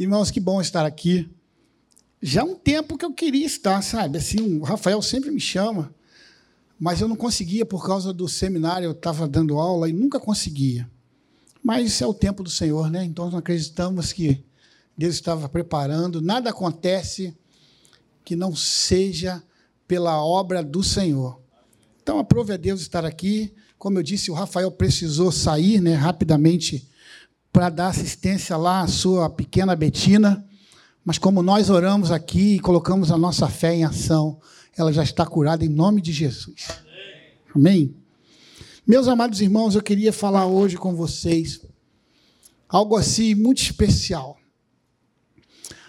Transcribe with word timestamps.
Irmãos, 0.00 0.30
que 0.30 0.40
bom 0.40 0.62
estar 0.62 0.86
aqui. 0.86 1.28
Já 2.22 2.40
há 2.40 2.44
um 2.46 2.54
tempo 2.54 2.96
que 2.96 3.04
eu 3.04 3.12
queria 3.12 3.44
estar, 3.44 3.82
sabe? 3.82 4.16
Assim, 4.16 4.58
o 4.58 4.62
Rafael 4.62 5.02
sempre 5.02 5.30
me 5.30 5.38
chama, 5.38 5.94
mas 6.78 7.02
eu 7.02 7.06
não 7.06 7.14
conseguia 7.14 7.66
por 7.66 7.86
causa 7.86 8.10
do 8.10 8.26
seminário, 8.26 8.86
eu 8.86 8.92
estava 8.92 9.28
dando 9.28 9.58
aula 9.58 9.90
e 9.90 9.92
nunca 9.92 10.18
conseguia. 10.18 10.90
Mas 11.62 12.00
é 12.00 12.06
o 12.06 12.14
tempo 12.14 12.42
do 12.42 12.48
Senhor, 12.48 12.90
né? 12.90 13.04
Então 13.04 13.26
nós 13.26 13.34
acreditamos 13.34 14.10
que 14.10 14.42
Deus 14.96 15.16
estava 15.16 15.50
preparando, 15.50 16.22
nada 16.22 16.48
acontece 16.48 17.36
que 18.24 18.34
não 18.34 18.56
seja 18.56 19.42
pela 19.86 20.24
obra 20.24 20.64
do 20.64 20.82
Senhor. 20.82 21.38
Então 22.02 22.18
aprove 22.18 22.54
a 22.54 22.56
Deus 22.56 22.80
estar 22.80 23.04
aqui. 23.04 23.52
Como 23.76 23.98
eu 23.98 24.02
disse, 24.02 24.30
o 24.30 24.34
Rafael 24.34 24.72
precisou 24.72 25.30
sair 25.30 25.78
né, 25.78 25.92
rapidamente 25.92 26.88
para 27.52 27.68
dar 27.68 27.88
assistência 27.88 28.56
lá 28.56 28.82
à 28.82 28.86
sua 28.88 29.28
pequena 29.28 29.74
Betina. 29.74 30.46
Mas 31.04 31.18
como 31.18 31.42
nós 31.42 31.70
oramos 31.70 32.10
aqui 32.10 32.56
e 32.56 32.60
colocamos 32.60 33.10
a 33.10 33.18
nossa 33.18 33.48
fé 33.48 33.74
em 33.74 33.84
ação, 33.84 34.40
ela 34.76 34.92
já 34.92 35.02
está 35.02 35.26
curada 35.26 35.64
em 35.64 35.68
nome 35.68 36.00
de 36.00 36.12
Jesus. 36.12 36.68
Amém? 37.54 37.94
Meus 38.86 39.08
amados 39.08 39.40
irmãos, 39.40 39.74
eu 39.74 39.82
queria 39.82 40.12
falar 40.12 40.46
hoje 40.46 40.76
com 40.76 40.94
vocês 40.94 41.60
algo 42.68 42.96
assim 42.96 43.34
muito 43.34 43.60
especial. 43.60 44.38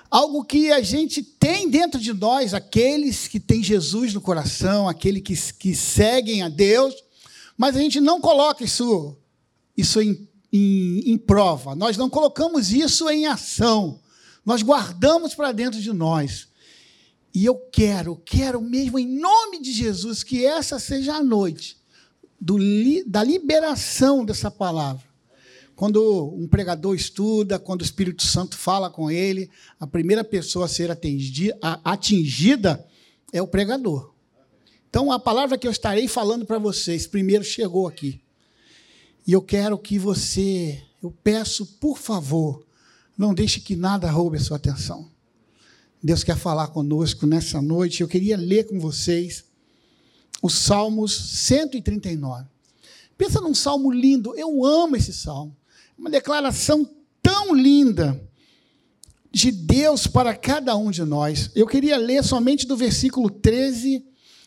Algo 0.10 0.44
que 0.44 0.72
a 0.72 0.82
gente 0.82 1.24
tem 1.24 1.70
dentro 1.70 2.00
de 2.00 2.12
nós, 2.12 2.54
aqueles 2.54 3.28
que 3.28 3.40
têm 3.40 3.64
Jesus 3.64 4.14
no 4.14 4.20
coração, 4.20 4.90
aqueles 4.90 5.22
que, 5.22 5.54
que 5.54 5.76
seguem 5.76 6.42
a 6.42 6.50
Deus, 6.50 6.94
mas 7.58 7.76
a 7.76 7.80
gente 7.80 8.02
não 8.02 8.20
coloca 8.20 8.64
isso, 8.64 9.16
isso 9.78 10.02
em, 10.02 10.28
em, 10.52 11.12
em 11.12 11.18
prova, 11.18 11.76
nós 11.76 11.98
não 11.98 12.10
colocamos 12.10 12.72
isso 12.72 13.10
em 13.10 13.26
ação. 13.26 14.00
Nós 14.46 14.62
guardamos 14.62 15.34
para 15.36 15.52
dentro 15.52 15.80
de 15.80 15.94
nós. 15.94 16.48
E 17.34 17.46
eu 17.46 17.56
quero, 17.56 18.16
quero 18.26 18.62
mesmo 18.62 19.00
em 19.00 19.08
nome 19.08 19.62
de 19.62 19.72
Jesus 19.72 20.24
que 20.24 20.46
essa 20.46 20.80
seja 20.80 21.16
a 21.16 21.24
noite 21.24 21.78
do, 22.40 22.58
da 23.06 23.24
liberação 23.24 24.26
dessa 24.26 24.52
palavra. 24.52 25.04
Quando 25.76 26.34
um 26.36 26.48
pregador 26.48 26.96
estuda, 26.96 27.58
quando 27.58 27.82
o 27.82 27.86
Espírito 27.86 28.24
Santo 28.24 28.58
fala 28.58 28.90
com 28.90 29.10
ele, 29.10 29.50
a 29.80 29.88
primeira 29.88 30.24
pessoa 30.24 30.66
a 30.66 30.70
ser 30.70 30.92
atingida, 30.92 31.58
atingida 31.84 32.86
é 33.32 33.42
o 33.42 33.48
pregador. 33.48 34.12
Então, 34.90 35.12
a 35.12 35.18
palavra 35.18 35.58
que 35.58 35.66
eu 35.66 35.72
estarei 35.72 36.08
falando 36.08 36.46
para 36.46 36.60
vocês, 36.60 37.08
primeiro 37.08 37.44
chegou 37.44 37.88
aqui. 37.88 38.21
E 39.26 39.34
eu 39.34 39.42
quero 39.42 39.78
que 39.78 40.00
você, 40.00 40.82
eu 41.02 41.12
peço, 41.24 41.66
por 41.80 41.98
favor, 41.98 42.66
não 43.18 43.34
deixe 43.34 43.60
que 43.60 43.76
nada 43.76 44.10
roube 44.10 44.38
a 44.38 44.40
sua 44.42 44.58
atenção. 44.58 45.10
Deus 46.04 46.24
quer 46.24 46.36
falar 46.36 46.68
conosco 46.68 47.28
nessa 47.28 47.62
noite. 47.62 48.02
Eu 48.02 48.08
queria 48.08 48.36
ler 48.36 48.66
com 48.66 48.80
vocês 48.80 49.46
os 50.42 50.54
Salmos 50.56 51.16
139. 51.16 52.46
Pensa 53.16 53.40
num 53.40 53.54
salmo 53.54 53.92
lindo. 53.92 54.36
Eu 54.36 54.66
amo 54.66 54.96
esse 54.96 55.14
salmo. 55.14 55.56
Uma 55.96 56.10
declaração 56.10 56.90
tão 57.22 57.54
linda 57.54 58.20
de 59.32 59.52
Deus 59.52 60.08
para 60.08 60.36
cada 60.36 60.76
um 60.76 60.90
de 60.90 61.04
nós. 61.04 61.52
Eu 61.54 61.68
queria 61.68 61.98
ler 61.98 62.24
somente 62.24 62.66
do 62.66 62.76
versículo 62.76 63.30
13 63.30 64.04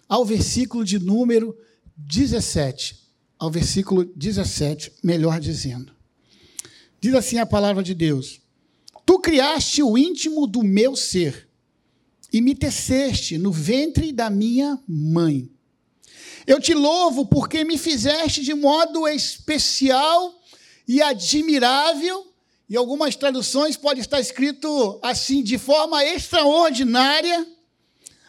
ao 0.08 0.24
versículo 0.24 0.84
de 0.84 0.98
número 0.98 1.56
17. 1.96 3.03
Ao 3.44 3.50
versículo 3.50 4.06
17, 4.16 4.90
melhor 5.02 5.38
dizendo. 5.38 5.92
Diz 6.98 7.12
assim 7.12 7.36
a 7.36 7.44
palavra 7.44 7.82
de 7.82 7.92
Deus: 7.92 8.40
Tu 9.04 9.18
criaste 9.18 9.82
o 9.82 9.98
íntimo 9.98 10.46
do 10.46 10.62
meu 10.62 10.96
ser 10.96 11.46
e 12.32 12.40
me 12.40 12.54
teceste 12.54 13.36
no 13.36 13.52
ventre 13.52 14.12
da 14.12 14.30
minha 14.30 14.82
mãe. 14.88 15.50
Eu 16.46 16.58
te 16.58 16.72
louvo 16.72 17.26
porque 17.26 17.64
me 17.64 17.76
fizeste 17.76 18.42
de 18.42 18.54
modo 18.54 19.06
especial 19.06 20.42
e 20.88 21.02
admirável. 21.02 22.32
Em 22.70 22.76
algumas 22.76 23.14
traduções 23.14 23.76
pode 23.76 24.00
estar 24.00 24.20
escrito 24.20 24.98
assim, 25.02 25.42
de 25.42 25.58
forma 25.58 26.02
extraordinária. 26.02 27.46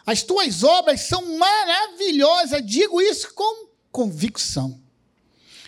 As 0.04 0.22
tuas 0.22 0.62
obras 0.62 1.00
são 1.00 1.38
maravilhosas, 1.38 2.60
digo 2.66 3.00
isso 3.00 3.32
com 3.32 3.70
convicção. 3.90 4.84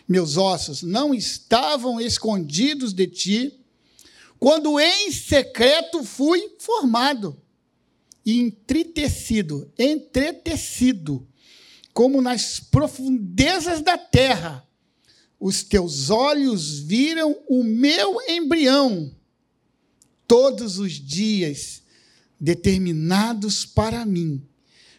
Meus 0.08 0.38
ossos 0.38 0.82
não 0.82 1.14
estavam 1.14 2.00
escondidos 2.00 2.94
de 2.94 3.06
ti 3.06 3.60
quando 4.38 4.80
em 4.80 5.12
secreto 5.12 6.02
fui 6.02 6.54
formado 6.58 7.36
e 8.24 8.38
entretecido, 8.40 9.70
entretecido, 9.78 11.26
como 11.92 12.22
nas 12.22 12.60
profundezas 12.60 13.82
da 13.82 13.98
terra. 13.98 14.66
Os 15.38 15.62
teus 15.62 16.08
olhos 16.08 16.78
viram 16.78 17.36
o 17.48 17.62
meu 17.62 18.18
embrião. 18.28 19.14
Todos 20.26 20.78
os 20.78 20.92
dias 20.92 21.82
determinados 22.40 23.66
para 23.66 24.06
mim 24.06 24.42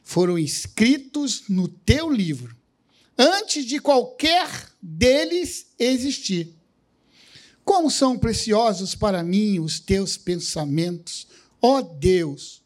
foram 0.04 0.38
escritos 0.38 1.44
no 1.48 1.68
teu 1.68 2.12
livro, 2.12 2.56
antes 3.18 3.64
de 3.66 3.80
qualquer 3.80 4.69
deles 4.82 5.68
existir. 5.78 6.56
Como 7.64 7.92
são 7.92 8.18
preciosos 8.18 8.96
para 8.96 9.22
mim 9.22 9.60
os 9.60 9.80
teus 9.80 10.18
pensamentos, 10.18 11.28
ó 11.62 11.82
Deus! 11.82 12.64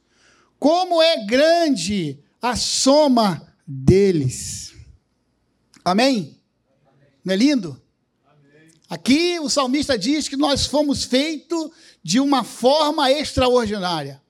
Como 0.60 1.02
é 1.02 1.26
grande 1.26 2.20
a 2.42 2.56
soma 2.56 3.54
deles. 3.68 4.74
Amém? 5.84 6.40
Não 7.24 7.34
é 7.34 7.38
lindo? 7.38 7.82
Aqui 8.90 9.40
o 9.40 9.50
salmista 9.50 9.98
diz 9.98 10.28
que 10.28 10.38
nós 10.38 10.66
fomos 10.66 11.04
feitos 11.04 11.72
de 12.04 12.20
uma 12.20 12.44
forma 12.44 13.12
extraordinária. 13.12 14.22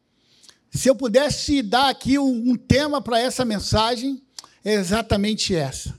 Se 0.71 0.89
eu 0.89 0.95
pudesse 0.95 1.61
dar 1.61 1.89
aqui 1.89 2.17
um, 2.17 2.51
um 2.51 2.55
tema 2.55 3.01
para 3.01 3.19
essa 3.19 3.43
mensagem, 3.43 4.23
é 4.63 4.73
exatamente 4.73 5.53
essa: 5.53 5.93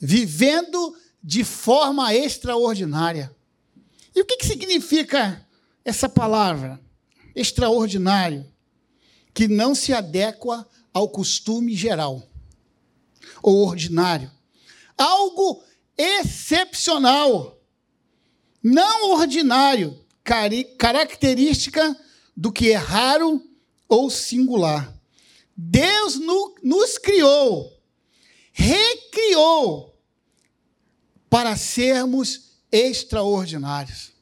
vivendo 0.00 0.96
de 1.22 1.44
forma 1.44 2.14
extraordinária. 2.14 3.34
E 4.14 4.20
o 4.22 4.24
que, 4.24 4.38
que 4.38 4.46
significa 4.46 5.46
essa 5.84 6.08
palavra? 6.08 6.80
Extraordinário, 7.34 8.46
que 9.34 9.46
não 9.46 9.74
se 9.74 9.92
adequa 9.92 10.66
ao 10.92 11.08
costume 11.08 11.74
geral 11.74 12.26
ou 13.42 13.66
ordinário. 13.66 14.30
Algo 14.96 15.62
excepcional, 15.96 17.58
não 18.62 19.12
ordinário, 19.12 19.98
característica 20.78 21.96
do 22.36 22.52
que 22.52 22.70
é 22.70 22.76
raro 22.76 23.42
ou 23.88 24.10
singular. 24.10 24.94
Deus 25.56 26.16
no, 26.16 26.54
nos 26.62 26.96
criou, 26.96 27.79
recriou 28.52 29.98
para 31.28 31.56
sermos 31.56 32.50
extraordinários. 32.72 34.12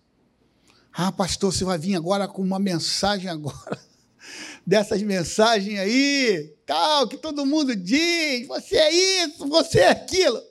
Ah, 0.92 1.12
pastor, 1.12 1.52
você 1.52 1.64
vai 1.64 1.78
vir 1.78 1.94
agora 1.94 2.26
com 2.26 2.42
uma 2.42 2.58
mensagem 2.58 3.30
agora. 3.30 3.78
Dessas 4.66 5.00
mensagens 5.02 5.78
aí, 5.78 6.54
tal, 6.66 7.08
que 7.08 7.16
todo 7.16 7.46
mundo 7.46 7.74
diz, 7.74 8.46
você 8.46 8.76
é 8.76 9.24
isso, 9.24 9.46
você 9.46 9.80
é 9.80 9.90
aquilo. 9.90 10.42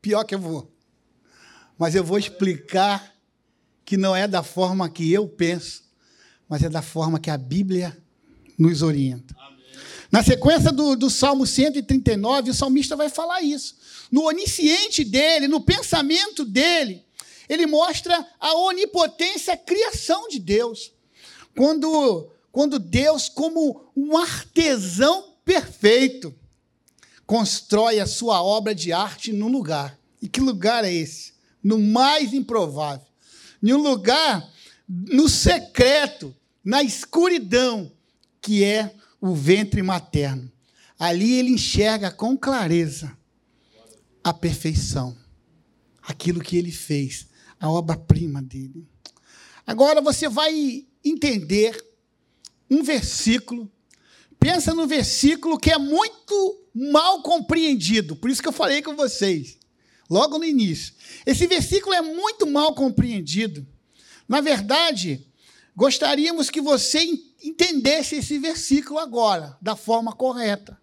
Pior 0.00 0.24
que 0.24 0.34
eu 0.34 0.38
vou. 0.38 0.70
Mas 1.78 1.94
eu 1.94 2.04
vou 2.04 2.18
explicar 2.18 3.14
que 3.84 3.96
não 3.96 4.14
é 4.14 4.28
da 4.28 4.42
forma 4.42 4.88
que 4.90 5.10
eu 5.12 5.28
penso, 5.28 5.84
mas 6.48 6.62
é 6.62 6.68
da 6.68 6.82
forma 6.82 7.18
que 7.18 7.30
a 7.30 7.38
Bíblia 7.38 7.96
nos 8.58 8.82
orienta. 8.82 9.34
Amém. 9.38 9.51
Na 10.12 10.22
sequência 10.22 10.70
do, 10.70 10.94
do 10.94 11.08
Salmo 11.08 11.46
139, 11.46 12.50
o 12.50 12.54
salmista 12.54 12.94
vai 12.94 13.08
falar 13.08 13.40
isso. 13.40 13.74
No 14.10 14.24
onisciente 14.24 15.02
dele, 15.04 15.48
no 15.48 15.62
pensamento 15.62 16.44
dele, 16.44 17.02
ele 17.48 17.64
mostra 17.64 18.26
a 18.38 18.54
onipotência, 18.54 19.54
a 19.54 19.56
criação 19.56 20.28
de 20.28 20.38
Deus. 20.38 20.92
Quando, 21.56 22.28
quando 22.52 22.78
Deus, 22.78 23.30
como 23.30 23.90
um 23.96 24.18
artesão 24.18 25.32
perfeito, 25.46 26.34
constrói 27.26 27.98
a 27.98 28.06
sua 28.06 28.42
obra 28.42 28.74
de 28.74 28.92
arte 28.92 29.32
num 29.32 29.48
lugar. 29.48 29.98
E 30.20 30.28
que 30.28 30.40
lugar 30.40 30.84
é 30.84 30.92
esse? 30.92 31.32
No 31.64 31.78
mais 31.78 32.34
improvável. 32.34 33.06
Em 33.62 33.72
um 33.72 33.78
lugar 33.78 34.46
no 34.86 35.26
secreto, 35.26 36.36
na 36.62 36.82
escuridão, 36.82 37.90
que 38.42 38.62
é 38.62 38.94
o 39.22 39.36
ventre 39.36 39.80
materno. 39.82 40.50
Ali 40.98 41.34
ele 41.34 41.50
enxerga 41.50 42.10
com 42.10 42.36
clareza 42.36 43.16
a 44.22 44.34
perfeição, 44.34 45.16
aquilo 46.02 46.40
que 46.40 46.56
ele 46.56 46.72
fez 46.72 47.28
a 47.58 47.70
obra-prima 47.70 48.42
dele. 48.42 48.84
Agora 49.64 50.00
você 50.00 50.28
vai 50.28 50.84
entender 51.04 51.80
um 52.68 52.82
versículo. 52.82 53.70
Pensa 54.40 54.74
no 54.74 54.88
versículo 54.88 55.58
que 55.58 55.70
é 55.70 55.78
muito 55.78 56.68
mal 56.74 57.22
compreendido. 57.22 58.16
Por 58.16 58.28
isso 58.28 58.42
que 58.42 58.48
eu 58.48 58.52
falei 58.52 58.82
com 58.82 58.96
vocês, 58.96 59.56
logo 60.10 60.36
no 60.38 60.44
início. 60.44 60.94
Esse 61.24 61.46
versículo 61.46 61.94
é 61.94 62.02
muito 62.02 62.44
mal 62.44 62.74
compreendido. 62.74 63.64
Na 64.28 64.40
verdade, 64.40 65.24
gostaríamos 65.76 66.50
que 66.50 66.60
você 66.60 67.00
entendesse 67.42 68.16
esse 68.16 68.38
versículo 68.38 68.98
agora, 68.98 69.56
da 69.60 69.76
forma 69.76 70.12
correta. 70.12 70.80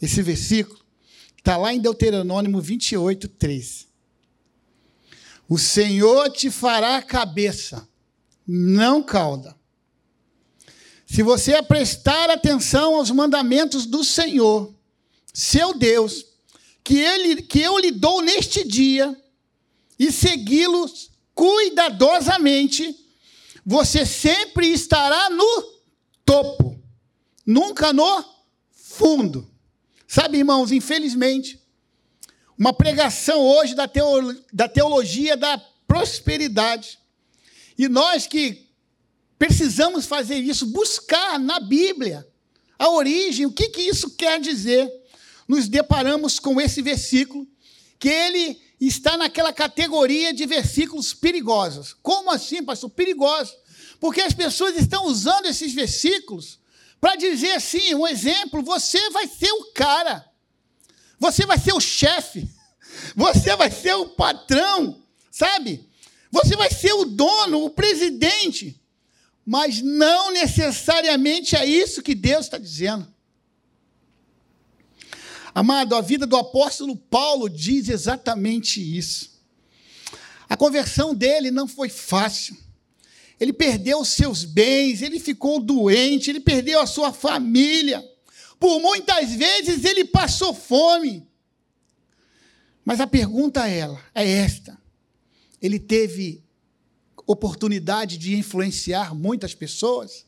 Esse 0.00 0.22
versículo 0.22 0.78
está 1.38 1.56
lá 1.56 1.72
em 1.72 1.80
Deuteronômio 1.80 2.60
28, 2.60 3.28
13. 3.28 3.86
O 5.48 5.58
Senhor 5.58 6.30
te 6.30 6.50
fará 6.50 7.00
cabeça, 7.02 7.88
não 8.46 9.02
cauda. 9.02 9.54
Se 11.06 11.22
você 11.22 11.62
prestar 11.62 12.30
atenção 12.30 12.96
aos 12.96 13.10
mandamentos 13.10 13.86
do 13.86 14.02
Senhor, 14.02 14.74
seu 15.32 15.74
Deus, 15.74 16.24
que, 16.82 16.98
ele, 16.98 17.42
que 17.42 17.60
eu 17.60 17.78
lhe 17.78 17.90
dou 17.90 18.22
neste 18.22 18.66
dia, 18.66 19.16
e 19.98 20.10
segui-los 20.10 21.10
cuidadosamente, 21.34 23.03
você 23.64 24.04
sempre 24.04 24.68
estará 24.68 25.30
no 25.30 25.62
topo, 26.24 26.78
nunca 27.46 27.92
no 27.92 28.24
fundo. 28.70 29.50
Sabe, 30.06 30.38
irmãos, 30.38 30.70
infelizmente, 30.70 31.60
uma 32.58 32.72
pregação 32.72 33.40
hoje 33.40 33.74
da, 33.74 33.90
da 34.52 34.68
teologia 34.68 35.36
da 35.36 35.58
prosperidade. 35.86 36.98
E 37.76 37.88
nós 37.88 38.26
que 38.26 38.68
precisamos 39.38 40.06
fazer 40.06 40.38
isso, 40.38 40.66
buscar 40.66 41.38
na 41.38 41.58
Bíblia 41.58 42.26
a 42.78 42.90
origem, 42.90 43.46
o 43.46 43.52
que, 43.52 43.68
que 43.68 43.82
isso 43.82 44.10
quer 44.10 44.40
dizer. 44.40 44.90
Nos 45.46 45.68
deparamos 45.68 46.38
com 46.38 46.60
esse 46.60 46.80
versículo, 46.80 47.46
que 48.04 48.08
ele 48.10 48.60
está 48.78 49.16
naquela 49.16 49.50
categoria 49.50 50.34
de 50.34 50.44
versículos 50.44 51.14
perigosos. 51.14 51.96
Como 52.02 52.30
assim, 52.30 52.62
pastor? 52.62 52.90
Perigosos. 52.90 53.56
Porque 53.98 54.20
as 54.20 54.34
pessoas 54.34 54.76
estão 54.76 55.06
usando 55.06 55.46
esses 55.46 55.72
versículos 55.72 56.58
para 57.00 57.16
dizer 57.16 57.52
assim, 57.52 57.94
um 57.94 58.06
exemplo, 58.06 58.62
você 58.62 59.08
vai 59.08 59.26
ser 59.26 59.50
o 59.52 59.72
cara. 59.72 60.22
Você 61.18 61.46
vai 61.46 61.58
ser 61.58 61.72
o 61.72 61.80
chefe. 61.80 62.46
Você 63.16 63.56
vai 63.56 63.70
ser 63.72 63.94
o 63.94 64.10
patrão, 64.10 65.02
sabe? 65.28 65.84
Você 66.30 66.54
vai 66.54 66.70
ser 66.70 66.92
o 66.92 67.04
dono, 67.04 67.64
o 67.64 67.70
presidente. 67.70 68.80
Mas 69.44 69.82
não 69.82 70.30
necessariamente 70.30 71.56
é 71.56 71.66
isso 71.66 72.02
que 72.02 72.14
Deus 72.14 72.46
está 72.46 72.56
dizendo. 72.56 73.12
Amado, 75.54 75.94
a 75.94 76.00
vida 76.00 76.26
do 76.26 76.36
apóstolo 76.36 76.96
Paulo 76.96 77.48
diz 77.48 77.88
exatamente 77.88 78.80
isso. 78.80 79.40
A 80.48 80.56
conversão 80.56 81.14
dele 81.14 81.52
não 81.52 81.68
foi 81.68 81.88
fácil. 81.88 82.56
Ele 83.38 83.52
perdeu 83.52 84.00
os 84.00 84.08
seus 84.08 84.44
bens, 84.44 85.00
ele 85.00 85.20
ficou 85.20 85.60
doente, 85.60 86.28
ele 86.28 86.40
perdeu 86.40 86.80
a 86.80 86.86
sua 86.86 87.12
família. 87.12 88.04
Por 88.58 88.80
muitas 88.80 89.30
vezes 89.32 89.84
ele 89.84 90.04
passou 90.04 90.52
fome. 90.52 91.24
Mas 92.84 93.00
a 93.00 93.06
pergunta 93.06 93.68
é, 93.68 93.78
ela, 93.78 94.04
é 94.12 94.28
esta: 94.28 94.76
ele 95.62 95.78
teve 95.78 96.42
oportunidade 97.26 98.18
de 98.18 98.36
influenciar 98.36 99.14
muitas 99.14 99.54
pessoas? 99.54 100.26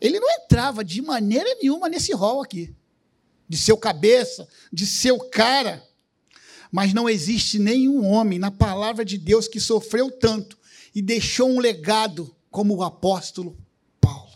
Ele 0.00 0.18
não 0.18 0.28
entrava 0.28 0.84
de 0.84 1.00
maneira 1.00 1.54
nenhuma 1.60 1.88
nesse 1.88 2.12
rol 2.12 2.42
aqui 2.42 2.74
de 3.52 3.58
seu 3.58 3.76
cabeça, 3.76 4.48
de 4.72 4.86
seu 4.86 5.18
cara. 5.18 5.86
Mas 6.70 6.94
não 6.94 7.06
existe 7.06 7.58
nenhum 7.58 8.02
homem 8.02 8.38
na 8.38 8.50
palavra 8.50 9.04
de 9.04 9.18
Deus 9.18 9.46
que 9.46 9.60
sofreu 9.60 10.10
tanto 10.10 10.58
e 10.94 11.02
deixou 11.02 11.50
um 11.50 11.60
legado 11.60 12.34
como 12.50 12.74
o 12.74 12.82
apóstolo 12.82 13.54
Paulo. 14.00 14.32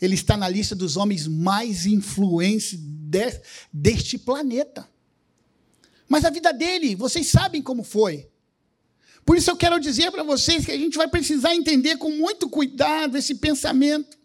Ele 0.00 0.14
está 0.14 0.36
na 0.36 0.48
lista 0.48 0.76
dos 0.76 0.96
homens 0.96 1.26
mais 1.26 1.86
influentes 1.86 2.78
de, 2.78 3.40
deste 3.72 4.16
planeta. 4.16 4.88
Mas 6.08 6.24
a 6.24 6.30
vida 6.30 6.52
dele, 6.52 6.94
vocês 6.94 7.26
sabem 7.26 7.60
como 7.60 7.82
foi. 7.82 8.28
Por 9.24 9.36
isso 9.36 9.50
eu 9.50 9.56
quero 9.56 9.80
dizer 9.80 10.12
para 10.12 10.22
vocês 10.22 10.64
que 10.64 10.70
a 10.70 10.78
gente 10.78 10.96
vai 10.96 11.08
precisar 11.08 11.52
entender 11.52 11.96
com 11.96 12.12
muito 12.12 12.48
cuidado 12.48 13.18
esse 13.18 13.34
pensamento. 13.34 14.16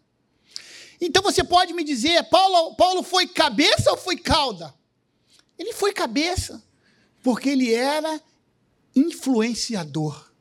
Então 0.99 1.21
você 1.21 1.43
pode 1.43 1.73
me 1.73 1.83
dizer, 1.83 2.23
Paulo, 2.29 2.75
Paulo 2.75 3.03
foi 3.03 3.27
cabeça 3.27 3.91
ou 3.91 3.97
foi 3.97 4.17
cauda? 4.17 4.73
Ele 5.57 5.73
foi 5.73 5.93
cabeça, 5.93 6.63
porque 7.21 7.49
ele 7.49 7.73
era 7.73 8.21
influenciador. 8.95 10.31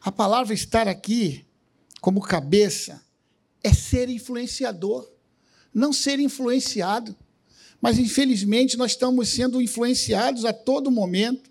A 0.00 0.10
palavra 0.10 0.54
estar 0.54 0.88
aqui 0.88 1.44
como 2.00 2.20
cabeça 2.20 3.04
é 3.62 3.72
ser 3.72 4.08
influenciador, 4.08 5.08
não 5.72 5.92
ser 5.92 6.18
influenciado. 6.18 7.16
Mas 7.80 7.98
infelizmente 7.98 8.76
nós 8.76 8.92
estamos 8.92 9.28
sendo 9.28 9.60
influenciados 9.60 10.44
a 10.44 10.52
todo 10.52 10.90
momento. 10.90 11.50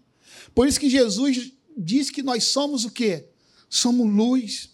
Por 0.54 0.68
isso 0.68 0.80
que 0.80 0.90
Jesus 0.90 1.52
diz 1.78 2.10
que 2.10 2.22
nós 2.22 2.44
somos 2.46 2.86
o 2.86 2.92
quê? 2.92 3.28
Somos 3.70 4.12
luz. 4.12 4.70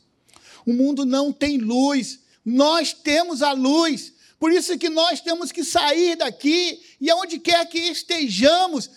O 0.66 0.74
mundo 0.74 1.06
não 1.06 1.32
tem 1.32 1.58
luz 1.58 2.20
nós 2.46 2.94
temos 2.94 3.42
a 3.42 3.52
luz. 3.52 4.14
Por 4.40 4.52
isso 4.52 4.78
que 4.78 4.90
nós 4.90 5.20
temos 5.22 5.52
que 5.52 5.64
sair 5.64 6.16
daqui 6.16 6.80
e 7.02 7.10
aonde 7.10 7.40
quer 7.40 7.66
que 7.68 7.80
estejamos, 7.80 8.90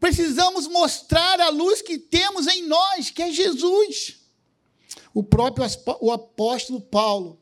precisamos 0.00 0.66
mostrar 0.66 1.40
a 1.40 1.48
luz 1.50 1.80
que 1.80 1.98
temos 1.98 2.46
em 2.48 2.66
nós, 2.66 3.10
que 3.10 3.22
é 3.22 3.30
Jesus. 3.30 4.16
O 5.14 5.22
próprio 5.22 5.64
o 6.00 6.10
apóstolo 6.10 6.80
Paulo, 6.80 7.40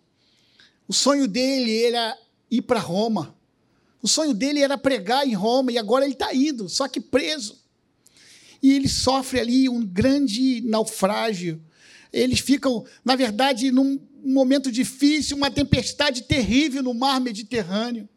o 0.86 0.92
sonho 0.92 1.26
dele 1.26 1.84
era 1.84 2.18
ir 2.50 2.62
para 2.62 2.80
Roma. 2.80 3.36
O 4.02 4.08
sonho 4.08 4.34
dele 4.34 4.60
era 4.60 4.78
pregar 4.78 5.26
em 5.26 5.34
Roma 5.34 5.72
e 5.72 5.78
agora 5.78 6.04
ele 6.04 6.14
está 6.14 6.34
indo, 6.34 6.68
só 6.68 6.86
que 6.88 7.00
preso. 7.00 7.62
E 8.62 8.72
ele 8.72 8.88
sofre 8.88 9.40
ali 9.40 9.68
um 9.68 9.84
grande 9.84 10.60
naufrágio. 10.62 11.62
Eles 12.12 12.40
ficam, 12.40 12.84
na 13.05 13.16
verdade, 13.16 13.70
num 13.70 14.00
um 14.22 14.32
momento 14.32 14.70
difícil, 14.70 15.36
uma 15.36 15.50
tempestade 15.50 16.22
terrível 16.22 16.82
no 16.82 16.93
mar 16.93 17.20
Mediterrâneo. 17.20 18.08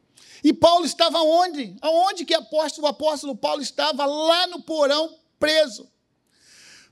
E 0.43 0.51
Paulo 0.51 0.86
estava 0.86 1.21
onde? 1.21 1.75
Aonde 1.81 2.25
que 2.25 2.33
apóstolo, 2.33 2.88
o 2.88 2.89
apóstolo 2.89 3.36
Paulo 3.36 3.62
estava? 3.62 4.05
Lá 4.05 4.48
no 4.48 4.62
porão, 4.62 5.15
preso. 5.39 5.88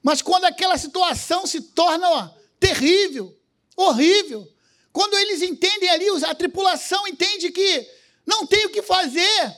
Mas 0.04 0.22
quando 0.22 0.46
aquela 0.46 0.78
situação 0.78 1.48
se 1.48 1.62
torna 1.62 2.10
ó, 2.10 2.30
terrível, 2.60 3.36
horrível, 3.76 4.48
quando 4.94 5.18
eles 5.18 5.42
entendem 5.42 5.90
ali, 5.90 6.06
a 6.26 6.36
tripulação 6.36 7.08
entende 7.08 7.52
que 7.52 7.90
não 8.26 8.46
tem 8.46 8.68
o 8.68 8.70
que 8.70 8.82
fazer, 8.82 9.56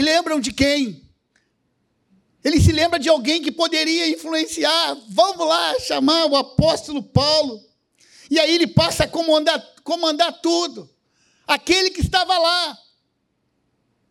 lembram 0.00 0.38
de 0.38 0.52
quem? 0.52 1.03
Ele 2.44 2.60
se 2.60 2.72
lembra 2.72 2.98
de 2.98 3.08
alguém 3.08 3.40
que 3.40 3.50
poderia 3.50 4.06
influenciar. 4.10 4.98
Vamos 5.08 5.48
lá 5.48 5.80
chamar 5.80 6.26
o 6.26 6.36
apóstolo 6.36 7.02
Paulo. 7.02 7.58
E 8.30 8.38
aí 8.38 8.54
ele 8.54 8.66
passa 8.66 9.04
a 9.04 9.08
comandar, 9.08 9.58
comandar 9.82 10.40
tudo. 10.42 10.90
Aquele 11.46 11.90
que 11.90 12.02
estava 12.02 12.36
lá, 12.36 12.78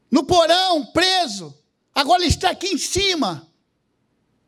no 0.09 0.23
porão, 0.23 0.85
preso, 0.87 1.55
agora 1.93 2.25
está 2.25 2.49
aqui 2.49 2.67
em 2.67 2.77
cima, 2.77 3.47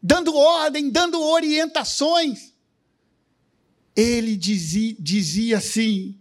dando 0.01 0.35
ordem, 0.35 0.89
dando 0.89 1.21
orientações. 1.21 2.53
Ele 3.95 4.35
dizia, 4.35 4.95
dizia 4.99 5.57
assim: 5.59 6.19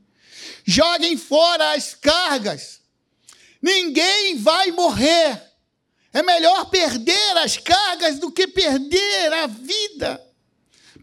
joguem 0.65 1.17
fora 1.17 1.73
as 1.73 1.95
cargas, 1.95 2.81
ninguém 3.63 4.37
vai 4.37 4.71
morrer. 4.71 5.54
É 6.15 6.23
melhor 6.23 6.71
perder 6.71 7.37
as 7.39 7.59
cargas 7.59 8.19
do 8.19 8.33
que 8.33 8.47
perder 8.47 9.33
a 9.33 9.47
vida 9.47 10.35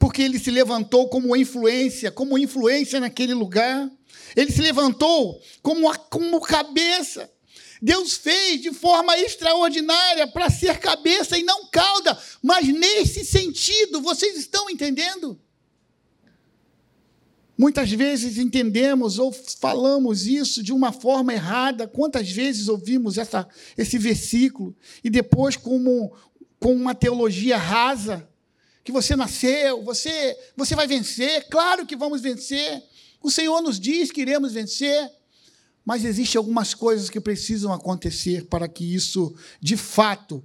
porque 0.01 0.23
ele 0.23 0.39
se 0.39 0.49
levantou 0.49 1.07
como 1.09 1.35
influência, 1.35 2.11
como 2.11 2.35
influência 2.35 2.99
naquele 2.99 3.35
lugar. 3.35 3.87
Ele 4.35 4.51
se 4.51 4.59
levantou 4.59 5.39
como, 5.61 5.95
como 6.09 6.41
cabeça. 6.41 7.31
Deus 7.79 8.15
fez 8.15 8.59
de 8.61 8.73
forma 8.73 9.15
extraordinária 9.19 10.25
para 10.25 10.49
ser 10.49 10.79
cabeça 10.79 11.37
e 11.37 11.43
não 11.43 11.67
cauda, 11.67 12.17
mas 12.41 12.67
nesse 12.67 13.23
sentido, 13.23 14.01
vocês 14.01 14.35
estão 14.37 14.71
entendendo? 14.71 15.39
Muitas 17.61 17.91
vezes 17.91 18.39
entendemos 18.39 19.19
ou 19.19 19.31
falamos 19.31 20.25
isso 20.25 20.63
de 20.63 20.73
uma 20.73 20.91
forma 20.91 21.31
errada. 21.31 21.87
Quantas 21.87 22.31
vezes 22.31 22.67
ouvimos 22.67 23.19
essa, 23.19 23.47
esse 23.77 23.99
versículo 23.99 24.75
e 25.03 25.11
depois, 25.11 25.55
como, 25.55 26.11
com 26.59 26.73
uma 26.73 26.95
teologia 26.95 27.59
rasa, 27.59 28.27
que 28.83 28.91
você 28.91 29.15
nasceu, 29.15 29.83
você, 29.83 30.35
você 30.57 30.75
vai 30.75 30.87
vencer, 30.87 31.47
claro 31.51 31.85
que 31.85 31.95
vamos 31.95 32.19
vencer. 32.19 32.81
O 33.21 33.29
Senhor 33.29 33.61
nos 33.61 33.79
diz 33.79 34.11
que 34.11 34.21
iremos 34.21 34.53
vencer, 34.53 35.11
mas 35.85 36.03
existem 36.03 36.39
algumas 36.39 36.73
coisas 36.73 37.11
que 37.11 37.21
precisam 37.21 37.71
acontecer 37.71 38.47
para 38.47 38.67
que 38.67 38.91
isso, 38.91 39.35
de 39.61 39.77
fato, 39.77 40.43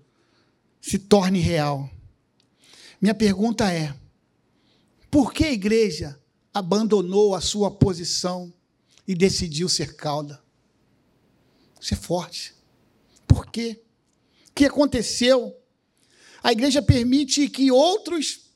se 0.82 0.98
torne 0.98 1.38
real. 1.38 1.88
Minha 3.00 3.14
pergunta 3.14 3.72
é: 3.72 3.94
por 5.10 5.32
que 5.32 5.46
a 5.46 5.52
igreja 5.54 6.20
abandonou 6.56 7.34
a 7.34 7.40
sua 7.42 7.70
posição 7.70 8.50
e 9.06 9.14
decidiu 9.14 9.68
ser 9.68 9.94
cauda? 9.94 10.42
Ser 11.78 11.96
forte. 11.96 12.54
Por 13.28 13.44
quê? 13.50 13.82
O 14.48 14.52
que 14.54 14.64
aconteceu? 14.64 15.54
A 16.42 16.52
igreja 16.52 16.80
permite 16.80 17.50
que 17.50 17.70
outros 17.70 18.46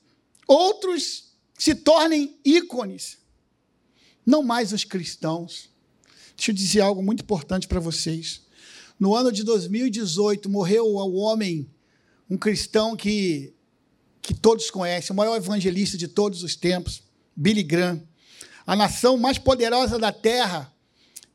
outros 0.47 1.35
se 1.57 1.75
tornem 1.75 2.35
ícones, 2.43 3.19
não 4.25 4.41
mais 4.41 4.73
os 4.73 4.83
cristãos. 4.83 5.69
Deixa 6.35 6.49
eu 6.49 6.55
dizer 6.55 6.81
algo 6.81 7.03
muito 7.03 7.21
importante 7.21 7.67
para 7.67 7.79
vocês. 7.79 8.41
No 8.99 9.15
ano 9.15 9.31
de 9.31 9.43
2018 9.43 10.49
morreu 10.49 10.87
o 10.87 11.13
homem, 11.17 11.69
um 12.27 12.35
cristão 12.35 12.95
que 12.95 13.53
que 14.23 14.33
todos 14.33 14.71
conhecem, 14.71 15.13
o 15.13 15.17
maior 15.17 15.35
evangelista 15.35 15.97
de 15.97 16.07
todos 16.07 16.43
os 16.43 16.55
tempos, 16.55 17.03
Billy 17.41 17.63
Graham. 17.63 18.07
A 18.67 18.75
nação 18.75 19.17
mais 19.17 19.39
poderosa 19.39 19.97
da 19.97 20.11
terra 20.11 20.71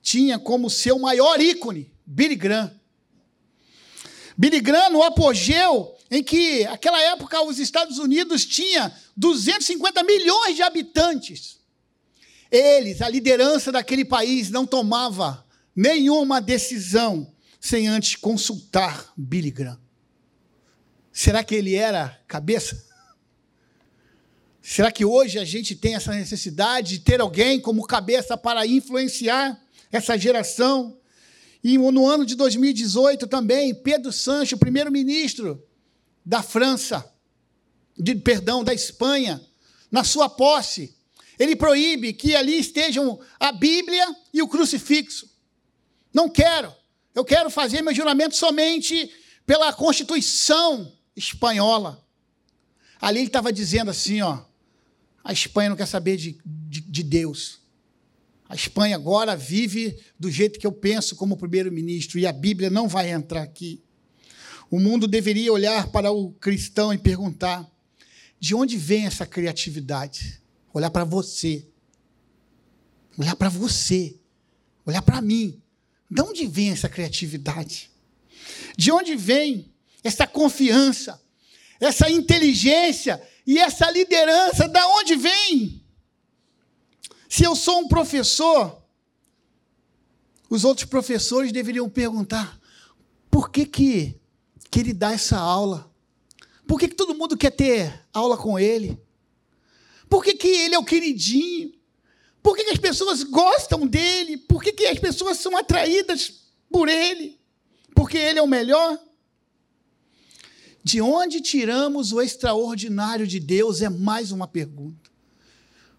tinha 0.01 0.39
como 0.39 0.71
seu 0.71 1.01
maior 1.01 1.41
ícone 1.41 1.93
Billy 2.07 2.37
Graham. 2.37 2.73
Billy 4.39 4.61
Graham, 4.61 4.91
no 4.91 5.03
apogeu, 5.03 5.97
em 6.09 6.23
que, 6.23 6.63
naquela 6.63 7.01
época, 7.01 7.43
os 7.43 7.59
Estados 7.59 7.99
Unidos 7.99 8.47
tinha 8.47 8.95
250 9.17 10.05
milhões 10.05 10.55
de 10.55 10.63
habitantes. 10.63 11.59
Eles, 12.53 13.03
a 13.03 13.09
liderança 13.09 13.73
daquele 13.73 14.05
país, 14.05 14.49
não 14.49 14.65
tomava 14.65 15.45
nenhuma 15.75 16.41
decisão 16.41 17.35
sem 17.59 17.89
antes 17.89 18.15
consultar 18.15 19.13
Billy 19.17 19.51
Graham. 19.51 19.81
Será 21.11 21.43
que 21.43 21.57
ele 21.57 21.75
era 21.75 22.23
cabeça? 22.29 22.87
Será 24.69 24.91
que 24.91 25.05
hoje 25.05 25.39
a 25.39 25.45
gente 25.45 25.77
tem 25.77 25.95
essa 25.95 26.13
necessidade 26.13 26.99
de 26.99 26.99
ter 26.99 27.21
alguém 27.21 27.61
como 27.61 27.87
cabeça 27.87 28.37
para 28.37 28.67
influenciar 28.67 29.57
essa 29.93 30.19
geração? 30.19 30.99
E 31.63 31.79
no 31.79 32.05
ano 32.05 32.27
de 32.27 32.35
2018 32.35 33.29
também, 33.29 33.73
Pedro 33.73 34.11
Sancho, 34.11 34.59
primeiro-ministro 34.59 35.65
da 36.25 36.43
França, 36.43 37.09
de, 37.97 38.17
perdão, 38.17 38.65
da 38.65 38.75
Espanha, 38.75 39.41
na 39.89 40.03
sua 40.03 40.29
posse, 40.29 40.97
ele 41.39 41.55
proíbe 41.55 42.13
que 42.13 42.35
ali 42.35 42.59
estejam 42.59 43.21
a 43.39 43.53
Bíblia 43.53 44.17
e 44.35 44.43
o 44.43 44.49
crucifixo. 44.49 45.31
Não 46.13 46.29
quero. 46.29 46.75
Eu 47.15 47.25
quero 47.25 47.51
fazer 47.51 47.83
meu 47.83 47.95
juramento 47.95 48.35
somente 48.35 49.13
pela 49.47 49.73
Constituição 49.73 50.93
espanhola. 51.15 52.05
Ali 53.01 53.21
ele 53.21 53.29
estava 53.29 53.53
dizendo 53.53 53.93
assim, 53.93 54.21
ó, 54.23 54.43
a 55.27 55.33
Espanha 55.33 55.71
não 55.71 55.77
quer 55.77 55.87
saber 55.87 56.17
de, 56.17 56.39
de, 56.45 56.81
de 56.83 57.03
Deus. 57.03 57.59
A 58.49 58.55
Espanha 58.55 58.95
agora 58.95 59.35
vive 59.35 59.99
do 60.17 60.31
jeito 60.31 60.57
que 60.57 60.65
eu 60.65 60.71
penso 60.71 61.17
como 61.17 61.37
primeiro-ministro 61.37 62.17
e 62.17 62.25
a 62.29 62.33
Bíblia 62.33 62.71
não 62.71 62.87
vai 62.87 63.11
entrar 63.11 63.43
aqui. 63.43 63.83
O 64.71 64.79
mundo 64.79 65.09
deveria 65.09 65.53
olhar 65.53 65.89
para 65.89 66.13
o 66.13 66.31
cristão 66.35 66.95
e 66.95 66.99
perguntar: 66.99 67.69
de 68.39 68.55
onde 68.55 68.77
vem 68.77 69.05
essa 69.05 69.27
criatividade? 69.27 70.41
Olhar 70.73 70.91
para 70.91 71.03
você. 71.03 71.67
Olhar 73.19 73.35
para 73.35 73.49
você. 73.49 74.17
Olhar 74.87 75.03
para 75.03 75.21
mim. 75.21 75.61
De 76.09 76.23
onde 76.23 76.47
vem 76.47 76.71
essa 76.71 76.89
criatividade? 76.89 77.91
De 78.77 78.93
onde 78.93 79.17
vem 79.17 79.73
essa 80.05 80.25
confiança, 80.25 81.21
essa 81.81 82.09
inteligência 82.09 83.21
e 83.47 83.59
essa 83.59 83.91
liderança, 83.91 84.67
da 84.67 84.87
onde 84.89 85.15
vem? 85.15 85.81
Se 87.29 87.45
eu 87.45 87.55
sou 87.55 87.79
um 87.81 87.89
professor, 87.89 88.83
os 90.51 90.65
outros 90.65 90.89
professores 90.89 91.53
deveriam 91.53 91.89
perguntar: 91.89 92.59
por 93.31 93.51
que, 93.51 93.65
que, 93.65 94.21
que 94.71 94.81
ele 94.81 94.93
dá 94.93 95.13
essa 95.13 95.39
aula? 95.39 95.91
Por 96.67 96.81
que, 96.81 96.89
que 96.89 96.95
todo 96.97 97.15
mundo 97.15 97.37
quer 97.37 97.51
ter 97.51 98.05
aula 98.13 98.37
com 98.37 98.59
ele? 98.59 99.01
Por 100.09 100.25
que, 100.25 100.35
que 100.35 100.49
ele 100.49 100.75
é 100.75 100.79
o 100.79 100.85
queridinho? 100.85 101.73
Por 102.43 102.57
que, 102.57 102.65
que 102.65 102.71
as 102.71 102.79
pessoas 102.79 103.23
gostam 103.23 103.87
dele? 103.87 104.37
Por 104.37 104.63
que, 104.63 104.73
que 104.73 104.87
as 104.87 104.99
pessoas 104.99 105.39
são 105.39 105.57
atraídas 105.57 106.33
por 106.71 106.89
ele? 106.89 107.41
Porque 107.95 108.17
ele 108.17 108.39
é 108.39 108.43
o 108.43 108.47
melhor? 108.47 108.99
De 110.87 111.01
onde 111.01 111.41
tiramos 111.41 112.13
o 112.13 112.23
extraordinário 112.23 113.27
de 113.27 113.41
Deus? 113.41 113.83
É 113.83 113.89
mais 113.89 114.31
uma 114.31 114.47
pergunta. 114.47 115.11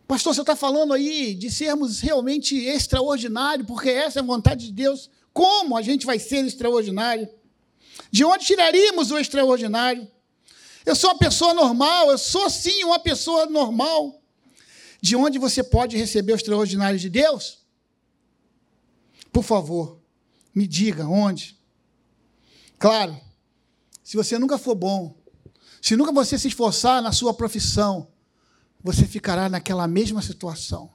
Pastor, 0.08 0.34
você 0.34 0.40
está 0.40 0.56
falando 0.56 0.94
aí 0.94 1.36
de 1.36 1.52
sermos 1.52 2.00
realmente 2.00 2.56
extraordinário, 2.56 3.66
porque 3.66 3.90
essa 3.90 4.20
é 4.20 4.22
a 4.22 4.26
vontade 4.26 4.68
de 4.68 4.72
Deus. 4.72 5.10
Como 5.34 5.76
a 5.76 5.82
gente 5.82 6.06
vai 6.06 6.18
ser 6.18 6.46
extraordinário? 6.46 7.28
De 8.10 8.24
onde 8.24 8.46
tiraríamos 8.46 9.12
o 9.12 9.20
extraordinário? 9.20 10.10
Eu 10.86 10.96
sou 10.96 11.10
uma 11.10 11.20
pessoa 11.20 11.54
normal, 11.54 12.10
eu 12.10 12.18
sou 12.18 12.50
sim 12.50 12.86
uma 12.86 12.98
pessoa 12.98 13.46
normal. 13.46 14.22
De 15.02 15.18
onde 15.18 15.38
você 15.38 15.62
pode 15.62 15.98
receber 15.98 16.32
o 16.32 16.38
extraordinário 16.38 16.98
de 16.98 17.10
Deus? 17.10 17.58
Por 19.34 19.44
favor, 19.44 20.00
me 20.56 20.66
diga 20.66 21.06
onde. 21.06 21.60
Claro, 22.80 23.27
se 24.08 24.16
você 24.16 24.40
nunca 24.40 24.58
for 24.58 24.74
bom, 24.74 25.18
se 25.82 25.98
nunca 25.98 26.14
você 26.14 26.40
se 26.40 26.48
esforçar 26.48 27.02
na 27.02 27.12
sua 27.12 27.34
profissão, 27.34 28.08
você 28.82 29.06
ficará 29.06 29.50
naquela 29.50 29.86
mesma 29.86 30.22
situação. 30.22 30.90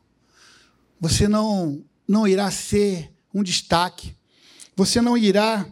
Você 0.98 1.28
não, 1.28 1.84
não 2.08 2.26
irá 2.26 2.50
ser 2.50 3.12
um 3.34 3.42
destaque. 3.42 4.16
Você 4.74 5.02
não 5.02 5.14
irá 5.14 5.66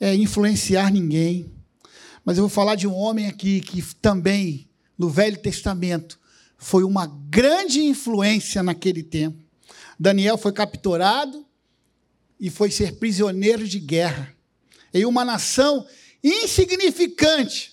é, 0.00 0.16
influenciar 0.16 0.90
ninguém. 0.90 1.52
Mas 2.24 2.36
eu 2.36 2.42
vou 2.42 2.50
falar 2.50 2.74
de 2.74 2.88
um 2.88 2.96
homem 2.96 3.28
aqui 3.28 3.60
que 3.60 3.80
também, 4.00 4.68
no 4.98 5.08
Velho 5.08 5.40
Testamento, 5.40 6.18
foi 6.58 6.82
uma 6.82 7.06
grande 7.06 7.80
influência 7.80 8.60
naquele 8.60 9.04
tempo. 9.04 9.38
Daniel 10.00 10.36
foi 10.36 10.50
capturado 10.50 11.46
e 12.40 12.50
foi 12.50 12.72
ser 12.72 12.96
prisioneiro 12.96 13.68
de 13.68 13.78
guerra. 13.78 14.34
Em 14.92 15.06
uma 15.06 15.24
nação 15.24 15.86
insignificante 16.22 17.72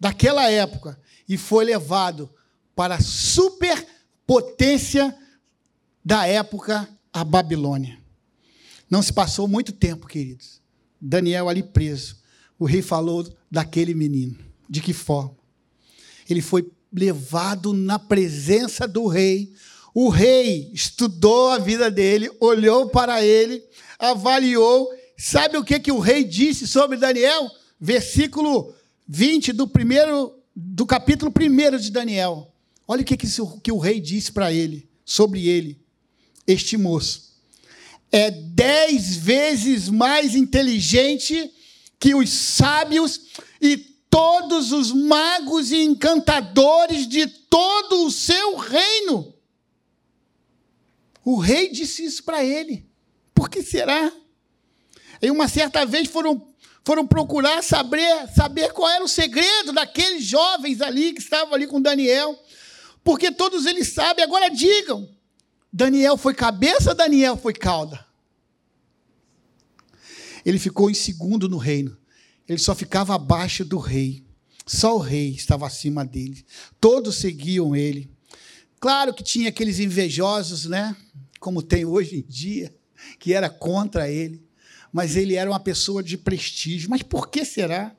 daquela 0.00 0.50
época 0.50 0.98
e 1.28 1.38
foi 1.38 1.64
levado 1.64 2.28
para 2.74 2.96
a 2.96 3.00
superpotência 3.00 5.16
da 6.04 6.26
época, 6.26 6.88
a 7.12 7.22
Babilônia. 7.22 7.98
Não 8.90 9.00
se 9.00 9.12
passou 9.12 9.46
muito 9.46 9.72
tempo, 9.72 10.06
queridos. 10.06 10.60
Daniel 11.00 11.48
ali 11.48 11.62
preso. 11.62 12.16
O 12.58 12.64
rei 12.64 12.82
falou 12.82 13.26
daquele 13.50 13.94
menino. 13.94 14.36
De 14.68 14.80
que 14.80 14.92
forma? 14.92 15.36
Ele 16.28 16.42
foi 16.42 16.70
levado 16.92 17.72
na 17.72 17.98
presença 17.98 18.86
do 18.86 19.06
rei. 19.06 19.52
O 19.94 20.08
rei 20.08 20.70
estudou 20.72 21.50
a 21.50 21.58
vida 21.58 21.90
dele, 21.90 22.30
olhou 22.40 22.88
para 22.88 23.24
ele, 23.24 23.62
avaliou. 23.98 24.88
Sabe 25.16 25.56
o 25.56 25.64
que, 25.64 25.78
que 25.78 25.92
o 25.92 25.98
rei 25.98 26.24
disse 26.24 26.66
sobre 26.66 26.96
Daniel? 26.96 27.50
Versículo 27.82 28.72
20 29.08 29.52
do 29.52 29.66
primeiro 29.66 30.38
do 30.54 30.86
capítulo 30.86 31.32
1 31.36 31.78
de 31.78 31.90
Daniel. 31.90 32.54
Olha 32.86 33.02
o 33.02 33.04
que, 33.04 33.16
que, 33.16 33.26
que 33.60 33.72
o 33.72 33.78
rei 33.78 34.00
disse 34.00 34.30
para 34.30 34.52
ele, 34.52 34.88
sobre 35.04 35.48
ele, 35.48 35.80
este 36.46 36.76
moço. 36.76 37.32
É 38.12 38.30
dez 38.30 39.16
vezes 39.16 39.88
mais 39.88 40.36
inteligente 40.36 41.52
que 41.98 42.14
os 42.14 42.30
sábios 42.30 43.22
e 43.60 43.76
todos 44.08 44.70
os 44.70 44.92
magos 44.92 45.72
e 45.72 45.82
encantadores 45.82 47.08
de 47.08 47.26
todo 47.26 48.06
o 48.06 48.12
seu 48.12 48.58
reino. 48.58 49.34
O 51.24 51.36
rei 51.36 51.72
disse 51.72 52.04
isso 52.04 52.22
para 52.22 52.44
ele. 52.44 52.86
Por 53.34 53.50
que 53.50 53.60
será? 53.60 54.12
Em 55.20 55.30
uma 55.30 55.48
certa 55.48 55.84
vez 55.84 56.08
foram 56.08 56.51
foram 56.84 57.06
procurar 57.06 57.62
saber, 57.62 58.28
saber 58.34 58.72
qual 58.72 58.90
era 58.90 59.04
o 59.04 59.08
segredo 59.08 59.72
daqueles 59.72 60.24
jovens 60.24 60.80
ali 60.80 61.12
que 61.12 61.20
estavam 61.20 61.54
ali 61.54 61.66
com 61.66 61.80
Daniel, 61.80 62.38
porque 63.04 63.30
todos 63.30 63.66
eles 63.66 63.88
sabem. 63.92 64.24
Agora 64.24 64.48
digam: 64.48 65.08
Daniel 65.72 66.16
foi 66.16 66.34
cabeça, 66.34 66.94
Daniel 66.94 67.36
foi 67.36 67.52
cauda. 67.52 68.04
Ele 70.44 70.58
ficou 70.58 70.90
em 70.90 70.94
segundo 70.94 71.48
no 71.48 71.56
reino. 71.56 71.96
Ele 72.48 72.58
só 72.58 72.74
ficava 72.74 73.14
abaixo 73.14 73.64
do 73.64 73.78
rei. 73.78 74.24
Só 74.66 74.96
o 74.96 74.98
rei 74.98 75.30
estava 75.30 75.66
acima 75.66 76.04
dele. 76.04 76.44
Todos 76.80 77.16
seguiam 77.16 77.74
ele. 77.76 78.10
Claro 78.80 79.14
que 79.14 79.22
tinha 79.22 79.48
aqueles 79.48 79.78
invejosos, 79.78 80.66
né? 80.66 80.96
Como 81.38 81.62
tem 81.62 81.84
hoje 81.84 82.18
em 82.18 82.22
dia, 82.22 82.74
que 83.18 83.32
era 83.32 83.48
contra 83.48 84.10
ele. 84.10 84.44
Mas 84.92 85.16
ele 85.16 85.34
era 85.34 85.50
uma 85.50 85.60
pessoa 85.60 86.02
de 86.02 86.18
prestígio. 86.18 86.90
Mas 86.90 87.02
por 87.02 87.28
que 87.28 87.44
será? 87.44 87.96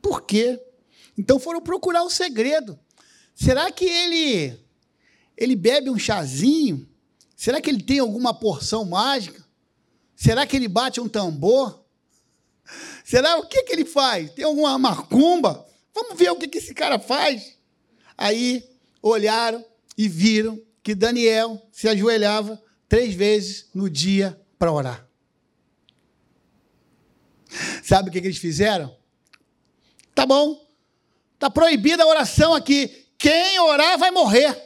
Por 0.00 0.22
quê? 0.22 0.60
Então 1.16 1.38
foram 1.38 1.60
procurar 1.60 2.02
o 2.02 2.10
segredo. 2.10 2.78
Será 3.34 3.70
que 3.70 3.84
ele 3.84 4.58
ele 5.36 5.56
bebe 5.56 5.90
um 5.90 5.98
chazinho? 5.98 6.88
Será 7.36 7.60
que 7.60 7.68
ele 7.68 7.82
tem 7.82 7.98
alguma 7.98 8.32
porção 8.32 8.84
mágica? 8.84 9.44
Será 10.14 10.46
que 10.46 10.56
ele 10.56 10.68
bate 10.68 11.00
um 11.00 11.08
tambor? 11.08 11.84
Será 13.04 13.36
o 13.38 13.46
que, 13.46 13.64
que 13.64 13.72
ele 13.72 13.84
faz? 13.84 14.30
Tem 14.30 14.44
alguma 14.44 14.78
macumba? 14.78 15.66
Vamos 15.94 16.18
ver 16.18 16.30
o 16.30 16.36
que, 16.36 16.48
que 16.48 16.58
esse 16.58 16.72
cara 16.72 16.98
faz. 16.98 17.56
Aí 18.16 18.64
olharam 19.02 19.64
e 19.98 20.08
viram 20.08 20.60
que 20.82 20.94
Daniel 20.94 21.60
se 21.72 21.88
ajoelhava 21.88 22.62
três 22.88 23.14
vezes 23.14 23.66
no 23.74 23.90
dia 23.90 24.40
para 24.58 24.72
orar. 24.72 25.06
Sabe 27.82 28.08
o 28.08 28.12
que, 28.12 28.18
eles 28.18 28.38
fizeram? 28.38 28.96
Tá 30.14 30.24
bom, 30.24 30.64
tá 31.38 31.50
proibida 31.50 32.04
a 32.04 32.06
oração 32.06 32.54
aqui. 32.54 33.06
Quem 33.18 33.58
orar 33.58 33.98
vai 33.98 34.10
morrer. 34.12 34.56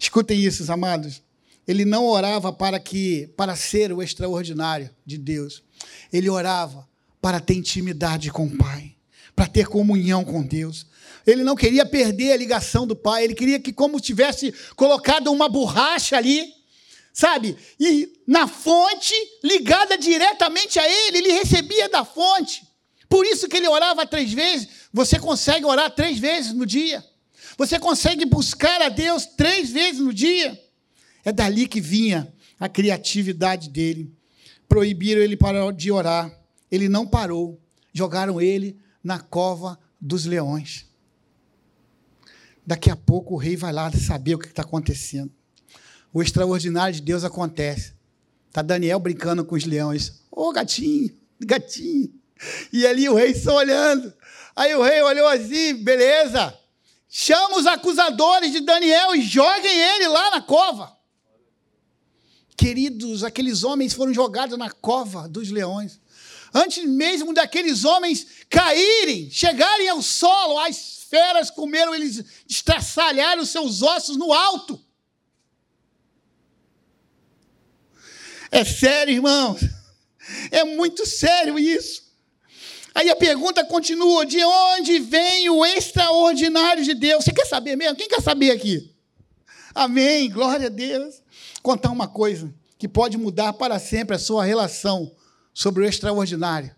Escutem 0.00 0.40
isso, 0.40 0.70
amados. 0.72 1.22
Ele 1.66 1.84
não 1.84 2.06
orava 2.06 2.52
para 2.52 2.80
que 2.80 3.26
para 3.36 3.54
ser 3.54 3.92
o 3.92 4.02
extraordinário 4.02 4.90
de 5.04 5.18
Deus. 5.18 5.62
Ele 6.12 6.28
orava 6.30 6.88
para 7.20 7.40
ter 7.40 7.54
intimidade 7.54 8.30
com 8.30 8.46
o 8.46 8.56
Pai, 8.56 8.94
para 9.34 9.46
ter 9.46 9.66
comunhão 9.66 10.24
com 10.24 10.42
Deus. 10.42 10.86
Ele 11.26 11.42
não 11.42 11.56
queria 11.56 11.86
perder 11.86 12.32
a 12.32 12.36
ligação 12.36 12.86
do 12.86 12.94
Pai, 12.94 13.24
ele 13.24 13.34
queria 13.34 13.58
que 13.58 13.72
como 13.72 14.00
tivesse 14.00 14.52
colocado 14.76 15.32
uma 15.32 15.48
borracha 15.48 16.16
ali, 16.16 16.52
sabe? 17.14 17.56
E 17.78 18.12
na 18.26 18.48
fonte, 18.48 19.14
ligada 19.42 19.96
diretamente 19.96 20.80
a 20.80 21.06
ele, 21.06 21.18
ele 21.18 21.32
recebia 21.32 21.88
da 21.88 22.04
fonte. 22.04 22.66
Por 23.08 23.24
isso 23.24 23.48
que 23.48 23.56
ele 23.56 23.68
orava 23.68 24.04
três 24.04 24.32
vezes. 24.32 24.68
Você 24.92 25.20
consegue 25.20 25.64
orar 25.64 25.94
três 25.94 26.18
vezes 26.18 26.52
no 26.52 26.66
dia. 26.66 27.02
Você 27.56 27.78
consegue 27.78 28.24
buscar 28.24 28.82
a 28.82 28.88
Deus 28.88 29.24
três 29.24 29.70
vezes 29.70 30.00
no 30.00 30.12
dia? 30.12 30.60
É 31.24 31.30
dali 31.30 31.68
que 31.68 31.80
vinha 31.80 32.34
a 32.58 32.68
criatividade 32.68 33.70
dele. 33.70 34.12
Proibiram 34.68 35.22
ele 35.22 35.38
de 35.76 35.92
orar. 35.92 36.36
Ele 36.68 36.88
não 36.88 37.06
parou. 37.06 37.60
Jogaram 37.92 38.40
ele 38.40 38.76
na 39.04 39.20
cova 39.20 39.78
dos 40.00 40.24
leões. 40.24 40.86
Daqui 42.66 42.90
a 42.90 42.96
pouco 42.96 43.34
o 43.34 43.36
rei 43.36 43.54
vai 43.54 43.72
lá 43.72 43.92
saber 43.92 44.34
o 44.34 44.38
que 44.38 44.48
está 44.48 44.62
acontecendo. 44.62 45.30
O 46.14 46.22
extraordinário 46.22 46.94
de 46.94 47.02
Deus 47.02 47.24
acontece. 47.24 47.92
Está 48.46 48.62
Daniel 48.62 49.00
brincando 49.00 49.44
com 49.44 49.56
os 49.56 49.64
leões. 49.64 50.20
Ô 50.30 50.48
oh, 50.48 50.52
gatinho, 50.52 51.12
gatinho. 51.40 52.14
E 52.72 52.86
ali 52.86 53.08
o 53.08 53.14
rei 53.14 53.34
só 53.34 53.56
olhando. 53.56 54.14
Aí 54.54 54.72
o 54.76 54.82
rei 54.82 55.02
olhou 55.02 55.26
assim, 55.26 55.74
beleza. 55.74 56.56
Chama 57.08 57.58
os 57.58 57.66
acusadores 57.66 58.52
de 58.52 58.60
Daniel 58.60 59.16
e 59.16 59.22
joguem 59.22 59.76
ele 59.76 60.06
lá 60.06 60.30
na 60.30 60.40
cova. 60.40 60.96
Queridos, 62.56 63.24
aqueles 63.24 63.64
homens 63.64 63.92
foram 63.92 64.14
jogados 64.14 64.56
na 64.56 64.70
cova 64.70 65.28
dos 65.28 65.50
leões. 65.50 66.00
Antes 66.54 66.84
mesmo 66.84 67.34
daqueles 67.34 67.84
homens 67.84 68.24
caírem, 68.48 69.28
chegarem 69.32 69.88
ao 69.88 70.00
solo, 70.00 70.60
as 70.60 71.06
feras 71.10 71.50
comeram 71.50 71.92
eles, 71.92 72.24
estraçalharam 72.48 73.44
seus 73.44 73.82
ossos 73.82 74.16
no 74.16 74.32
alto. 74.32 74.83
É 78.54 78.64
sério, 78.64 79.12
irmãos. 79.12 79.68
É 80.52 80.62
muito 80.62 81.04
sério 81.04 81.58
isso. 81.58 82.04
Aí 82.94 83.10
a 83.10 83.16
pergunta 83.16 83.64
continua: 83.64 84.24
de 84.24 84.44
onde 84.44 85.00
vem 85.00 85.50
o 85.50 85.66
extraordinário 85.66 86.84
de 86.84 86.94
Deus? 86.94 87.24
Você 87.24 87.32
quer 87.32 87.46
saber 87.46 87.74
mesmo? 87.74 87.96
Quem 87.96 88.06
quer 88.06 88.22
saber 88.22 88.52
aqui? 88.52 88.94
Amém, 89.74 90.30
glória 90.30 90.68
a 90.68 90.70
Deus. 90.70 91.20
Contar 91.64 91.90
uma 91.90 92.06
coisa 92.06 92.54
que 92.78 92.86
pode 92.86 93.18
mudar 93.18 93.54
para 93.54 93.80
sempre 93.80 94.14
a 94.14 94.20
sua 94.20 94.44
relação 94.44 95.10
sobre 95.52 95.82
o 95.82 95.84
extraordinário 95.84 96.72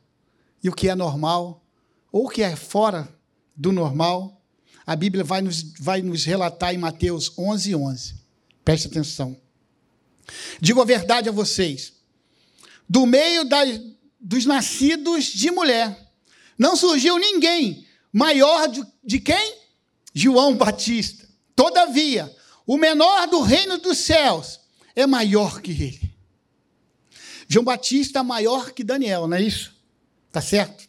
e 0.64 0.70
o 0.70 0.74
que 0.74 0.88
é 0.88 0.94
normal, 0.94 1.62
ou 2.10 2.24
o 2.24 2.30
que 2.30 2.42
é 2.42 2.56
fora 2.56 3.06
do 3.54 3.70
normal. 3.70 4.40
A 4.86 4.96
Bíblia 4.96 5.22
vai 5.22 5.42
nos, 5.42 5.74
vai 5.78 6.00
nos 6.00 6.24
relatar 6.24 6.72
em 6.72 6.78
Mateus 6.78 7.36
11, 7.36 7.74
11. 7.74 8.14
Preste 8.64 8.88
atenção. 8.88 9.36
Digo 10.60 10.80
a 10.80 10.84
verdade 10.84 11.28
a 11.28 11.32
vocês: 11.32 11.92
do 12.88 13.06
meio 13.06 13.44
das, 13.44 13.80
dos 14.20 14.44
nascidos 14.46 15.26
de 15.26 15.50
mulher, 15.50 16.10
não 16.58 16.76
surgiu 16.76 17.18
ninguém 17.18 17.86
maior 18.12 18.68
de, 18.68 18.84
de 19.04 19.20
quem? 19.20 19.54
João 20.14 20.56
Batista. 20.56 21.28
Todavia, 21.54 22.34
o 22.66 22.76
menor 22.76 23.26
do 23.28 23.40
reino 23.40 23.78
dos 23.78 23.98
céus 23.98 24.60
é 24.94 25.06
maior 25.06 25.60
que 25.60 25.70
ele. 25.70 26.16
João 27.48 27.64
Batista 27.64 28.20
é 28.20 28.22
maior 28.22 28.72
que 28.72 28.82
Daniel, 28.82 29.26
não 29.28 29.36
é 29.36 29.42
isso? 29.42 29.74
Tá 30.32 30.40
certo? 30.40 30.88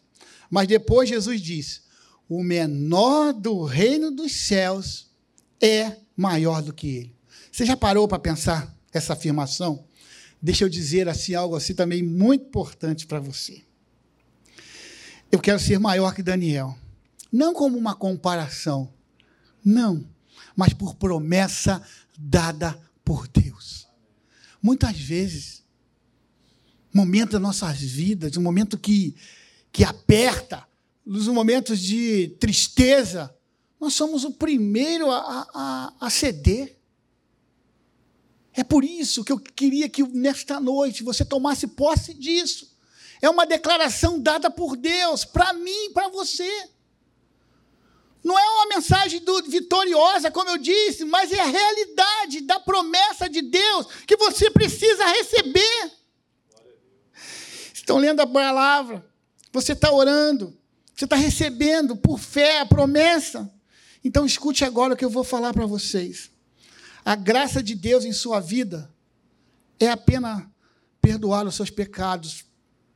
Mas 0.49 0.67
depois 0.67 1.09
Jesus 1.09 1.41
disse: 1.41 1.81
o 2.27 2.43
menor 2.43 3.33
do 3.33 3.63
reino 3.63 4.11
dos 4.11 4.31
céus 4.31 5.07
é 5.61 5.97
maior 6.15 6.61
do 6.61 6.73
que 6.73 6.87
ele. 6.87 7.15
Você 7.51 7.65
já 7.65 7.75
parou 7.75 8.07
para 8.07 8.19
pensar 8.19 8.76
essa 8.93 9.13
afirmação? 9.13 9.85
Deixa 10.41 10.63
eu 10.63 10.69
dizer 10.69 11.09
assim 11.09 11.33
algo 11.33 11.55
assim 11.55 11.73
também 11.73 12.03
muito 12.03 12.45
importante 12.45 13.07
para 13.07 13.19
você. 13.19 13.63
Eu 15.31 15.39
quero 15.39 15.59
ser 15.59 15.79
maior 15.79 16.13
que 16.13 16.23
Daniel. 16.23 16.77
Não 17.31 17.53
como 17.53 17.77
uma 17.77 17.93
comparação, 17.93 18.91
não, 19.63 20.07
mas 20.55 20.73
por 20.73 20.95
promessa 20.95 21.81
dada 22.17 22.79
por 23.03 23.27
Deus. 23.27 23.87
Muitas 24.61 24.97
vezes, 24.97 25.63
momento 26.93 27.31
das 27.31 27.41
nossas 27.41 27.79
vidas, 27.79 28.37
um 28.37 28.41
momento 28.41 28.77
que, 28.77 29.15
que 29.71 29.83
aperta, 29.83 30.65
nos 31.05 31.27
momentos 31.27 31.79
de 31.79 32.35
tristeza, 32.39 33.33
nós 33.79 33.93
somos 33.93 34.23
o 34.23 34.31
primeiro 34.31 35.11
a, 35.11 35.47
a, 35.53 35.93
a 36.01 36.09
ceder. 36.09 36.76
É 38.57 38.63
por 38.63 38.83
isso 38.83 39.23
que 39.23 39.31
eu 39.31 39.37
queria 39.37 39.87
que 39.87 40.01
nesta 40.01 40.59
noite 40.59 41.03
você 41.03 41.23
tomasse 41.23 41.67
posse 41.67 42.11
disso. 42.11 42.75
É 43.21 43.29
uma 43.29 43.45
declaração 43.45 44.19
dada 44.19 44.49
por 44.49 44.75
Deus 44.75 45.23
para 45.23 45.53
mim 45.53 45.91
para 45.93 46.09
você. 46.09 46.67
Não 48.23 48.37
é 48.37 48.49
uma 48.49 48.75
mensagem 48.75 49.19
do, 49.19 49.43
vitoriosa, 49.43 50.31
como 50.31 50.49
eu 50.49 50.57
disse, 50.57 51.05
mas 51.05 51.31
é 51.31 51.39
a 51.39 51.45
realidade 51.45 52.41
da 52.41 52.59
promessa 52.59 53.29
de 53.29 53.43
Deus 53.43 53.85
que 54.07 54.17
você 54.17 54.49
precisa 54.49 55.05
receber. 55.05 55.91
Estão 57.71 57.97
lendo 57.97 58.21
a 58.21 58.27
palavra, 58.27 59.05
você 59.53 59.73
está 59.73 59.91
orando, 59.91 60.57
você 60.95 61.05
está 61.05 61.15
recebendo 61.15 61.95
por 61.95 62.17
fé 62.17 62.61
a 62.61 62.65
promessa. 62.65 63.53
Então 64.03 64.25
escute 64.25 64.65
agora 64.65 64.95
o 64.95 64.97
que 64.97 65.05
eu 65.05 65.11
vou 65.11 65.23
falar 65.23 65.53
para 65.53 65.67
vocês. 65.67 66.31
A 67.07 67.15
graça 67.15 67.63
de 67.63 67.73
Deus 67.73 68.03
em 68.03 68.11
sua 68.11 68.41
vida 68.41 68.93
é 69.79 69.87
apenas 69.87 70.43
perdoar 71.01 71.47
os 71.47 71.55
seus 71.55 71.69
pecados, 71.69 72.43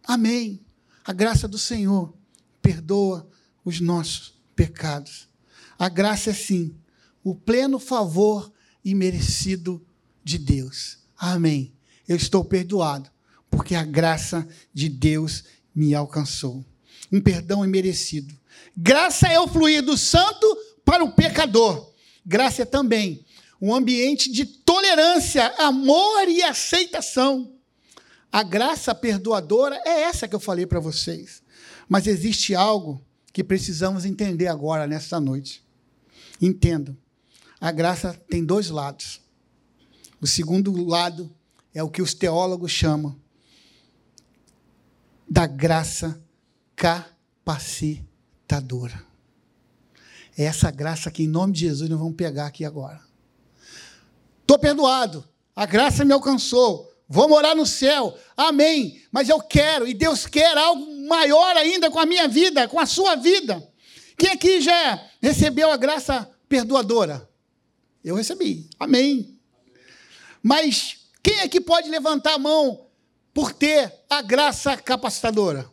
Amém. 0.04 0.60
A 1.06 1.13
graça 1.13 1.47
do 1.47 1.58
Senhor 1.58 2.13
perdoa 2.62 3.26
os 3.63 3.80
nossos 3.80 4.34
pecados. 4.54 5.30
A 5.80 5.88
graça 5.88 6.32
é 6.32 6.34
sim 6.34 6.76
o 7.24 7.34
pleno 7.34 7.80
favor 7.80 8.52
e 8.84 8.93
merecido 8.93 9.82
de 10.21 10.38
Deus. 10.38 10.97
Amém. 11.17 11.74
Eu 12.06 12.17
estou 12.17 12.43
perdoado, 12.43 13.10
porque 13.50 13.76
a 13.76 13.86
graça 13.86 14.45
de 14.74 14.89
Deus 14.89 15.45
me 15.74 15.95
alcançou. 15.95 16.65
Um 17.10 17.21
perdão 17.21 17.63
imerecido. 17.63 18.38
Graça 18.76 19.30
é 19.30 19.39
o 19.39 19.47
fluir 19.47 19.82
do 19.82 19.97
santo 19.97 20.58
para 20.84 21.02
o 21.02 21.13
pecador. 21.13 21.93
Graça 22.26 22.63
é 22.63 22.65
também 22.65 23.26
um 23.62 23.76
ambiente 23.76 24.32
de 24.32 24.43
tolerância, 24.43 25.54
amor 25.60 26.28
e 26.28 26.41
aceitação. 26.41 27.54
A 28.32 28.41
graça 28.41 28.95
perdoadora 28.95 29.80
é 29.86 30.02
essa 30.02 30.28
que 30.28 30.34
eu 30.34 30.39
falei 30.39 30.65
para 30.65 30.80
vocês. 30.80 31.43
Mas 31.88 32.08
existe 32.08 32.56
algo 32.56 33.06
que 33.32 33.43
precisamos 33.43 34.04
entender 34.06 34.47
agora, 34.47 34.88
nesta 34.88 35.19
noite. 35.19 35.63
Entendam. 36.41 36.97
A 37.60 37.71
graça 37.71 38.19
tem 38.30 38.43
dois 38.43 38.69
lados. 38.69 39.21
O 40.19 40.26
segundo 40.26 40.84
lado 40.84 41.32
é 41.74 41.84
o 41.84 41.89
que 41.89 42.02
os 42.02 42.15
teólogos 42.15 42.71
chamam 42.71 43.15
da 45.30 45.45
graça 45.45 46.19
capacitadora. 46.76 49.06
É 50.38 50.45
essa 50.45 50.71
graça 50.71 51.12
que, 51.12 51.24
em 51.24 51.28
nome 51.28 51.52
de 51.54 51.60
Jesus, 51.62 51.89
nós 51.89 52.00
vamos 52.00 52.15
pegar 52.15 52.47
aqui 52.47 52.65
agora. 52.65 53.11
Estou 54.51 54.59
perdoado. 54.59 55.23
A 55.55 55.65
graça 55.65 56.03
me 56.03 56.11
alcançou. 56.11 56.91
Vou 57.07 57.29
morar 57.29 57.55
no 57.55 57.65
céu. 57.65 58.17
Amém. 58.35 59.01
Mas 59.09 59.29
eu 59.29 59.39
quero, 59.39 59.87
e 59.87 59.93
Deus 59.93 60.25
quer 60.25 60.57
algo 60.57 61.07
maior 61.07 61.55
ainda 61.55 61.89
com 61.89 61.97
a 61.97 62.05
minha 62.05 62.27
vida, 62.27 62.67
com 62.67 62.77
a 62.77 62.85
sua 62.85 63.15
vida. 63.15 63.65
Quem 64.17 64.31
aqui 64.31 64.59
já 64.59 65.07
recebeu 65.21 65.71
a 65.71 65.77
graça 65.77 66.29
perdoadora? 66.49 67.29
Eu 68.03 68.15
recebi. 68.15 68.69
Amém. 68.77 69.39
Mas 70.43 70.97
quem 71.23 71.39
aqui 71.39 71.61
pode 71.61 71.89
levantar 71.89 72.33
a 72.33 72.37
mão 72.37 72.87
por 73.33 73.53
ter 73.53 74.03
a 74.09 74.21
graça 74.21 74.75
capacitadora? 74.75 75.65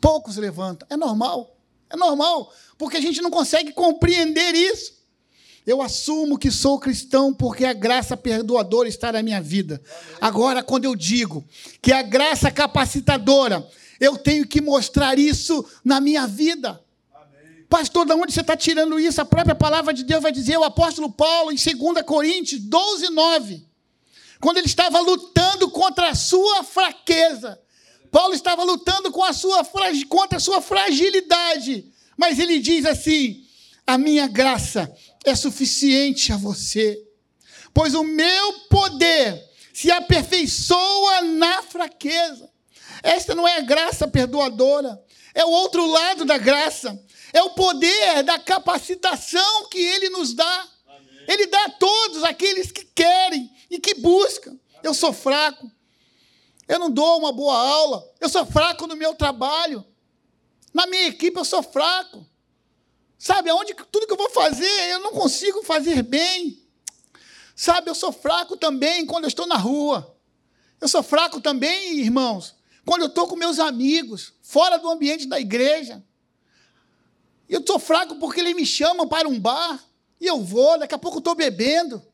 Poucos 0.00 0.36
levantam. 0.36 0.86
É 0.88 0.96
normal. 0.96 1.58
É 1.90 1.96
normal, 1.96 2.54
porque 2.78 2.96
a 2.96 3.00
gente 3.00 3.20
não 3.20 3.30
consegue 3.30 3.72
compreender 3.72 4.54
isso. 4.54 5.01
Eu 5.66 5.80
assumo 5.80 6.38
que 6.38 6.50
sou 6.50 6.78
cristão 6.78 7.32
porque 7.32 7.64
a 7.64 7.72
graça 7.72 8.16
perdoadora 8.16 8.88
está 8.88 9.12
na 9.12 9.22
minha 9.22 9.40
vida. 9.40 9.80
Agora, 10.20 10.62
quando 10.62 10.86
eu 10.86 10.96
digo 10.96 11.44
que 11.80 11.92
a 11.92 12.02
graça 12.02 12.50
capacitadora, 12.50 13.66
eu 14.00 14.16
tenho 14.16 14.46
que 14.46 14.60
mostrar 14.60 15.18
isso 15.18 15.64
na 15.84 16.00
minha 16.00 16.26
vida. 16.26 16.80
Pastor, 17.68 18.04
de 18.04 18.12
onde 18.12 18.32
você 18.32 18.40
está 18.40 18.56
tirando 18.56 18.98
isso? 18.98 19.20
A 19.20 19.24
própria 19.24 19.54
palavra 19.54 19.94
de 19.94 20.02
Deus 20.02 20.22
vai 20.22 20.32
dizer, 20.32 20.58
o 20.58 20.64
apóstolo 20.64 21.10
Paulo, 21.10 21.52
em 21.52 21.56
2 21.56 22.04
Coríntios 22.04 22.60
12, 22.60 23.08
9, 23.10 23.64
quando 24.40 24.56
ele 24.56 24.66
estava 24.66 25.00
lutando 25.00 25.70
contra 25.70 26.10
a 26.10 26.14
sua 26.14 26.64
fraqueza, 26.64 27.58
Paulo 28.10 28.34
estava 28.34 28.64
lutando 28.64 29.10
com 29.12 29.22
a 29.24 29.32
sua, 29.32 29.64
contra 30.08 30.36
a 30.36 30.40
sua 30.40 30.60
fragilidade, 30.60 31.86
mas 32.16 32.38
ele 32.38 32.58
diz 32.58 32.84
assim: 32.84 33.46
a 33.86 33.96
minha 33.96 34.26
graça 34.26 34.92
é 35.24 35.34
suficiente 35.34 36.32
a 36.32 36.36
você, 36.36 37.00
pois 37.72 37.94
o 37.94 38.02
meu 38.02 38.52
poder 38.68 39.42
se 39.72 39.90
aperfeiçoa 39.90 41.22
na 41.22 41.62
fraqueza. 41.62 42.50
Esta 43.02 43.34
não 43.34 43.46
é 43.46 43.58
a 43.58 43.62
graça 43.62 44.06
perdoadora, 44.06 45.02
é 45.34 45.44
o 45.44 45.50
outro 45.50 45.86
lado 45.86 46.24
da 46.24 46.38
graça, 46.38 47.00
é 47.32 47.42
o 47.42 47.50
poder 47.50 48.22
da 48.22 48.38
capacitação 48.38 49.68
que 49.68 49.78
ele 49.78 50.10
nos 50.10 50.34
dá. 50.34 50.68
Amém. 50.86 51.24
Ele 51.26 51.46
dá 51.46 51.64
a 51.64 51.70
todos 51.70 52.22
aqueles 52.22 52.70
que 52.70 52.84
querem 52.84 53.50
e 53.70 53.78
que 53.78 53.94
buscam. 53.94 54.58
Eu 54.82 54.92
sou 54.92 55.12
fraco, 55.12 55.70
eu 56.68 56.78
não 56.78 56.90
dou 56.90 57.18
uma 57.18 57.32
boa 57.32 57.56
aula, 57.56 58.04
eu 58.20 58.28
sou 58.28 58.44
fraco 58.44 58.86
no 58.86 58.96
meu 58.96 59.14
trabalho, 59.14 59.84
na 60.74 60.86
minha 60.86 61.06
equipe 61.06 61.38
eu 61.38 61.44
sou 61.44 61.62
fraco. 61.62 62.26
Sabe, 63.22 63.50
aonde 63.50 63.72
tudo 63.72 64.04
que 64.04 64.12
eu 64.12 64.16
vou 64.16 64.30
fazer, 64.30 64.90
eu 64.90 64.98
não 64.98 65.12
consigo 65.12 65.62
fazer 65.62 66.02
bem. 66.02 66.60
Sabe, 67.54 67.88
eu 67.88 67.94
sou 67.94 68.10
fraco 68.10 68.56
também 68.56 69.06
quando 69.06 69.22
eu 69.22 69.28
estou 69.28 69.46
na 69.46 69.54
rua. 69.54 70.18
Eu 70.80 70.88
sou 70.88 71.04
fraco 71.04 71.40
também, 71.40 72.00
irmãos, 72.00 72.56
quando 72.84 73.02
eu 73.02 73.06
estou 73.06 73.28
com 73.28 73.36
meus 73.36 73.60
amigos, 73.60 74.32
fora 74.42 74.76
do 74.76 74.90
ambiente 74.90 75.28
da 75.28 75.38
igreja. 75.38 76.04
Eu 77.48 77.60
estou 77.60 77.78
fraco 77.78 78.16
porque 78.16 78.40
eles 78.40 78.56
me 78.56 78.66
chamam 78.66 79.06
para 79.06 79.28
um 79.28 79.38
bar 79.38 79.80
e 80.20 80.26
eu 80.26 80.40
vou, 80.42 80.76
daqui 80.80 80.96
a 80.96 80.98
pouco 80.98 81.18
eu 81.18 81.20
estou 81.20 81.36
bebendo. 81.36 82.04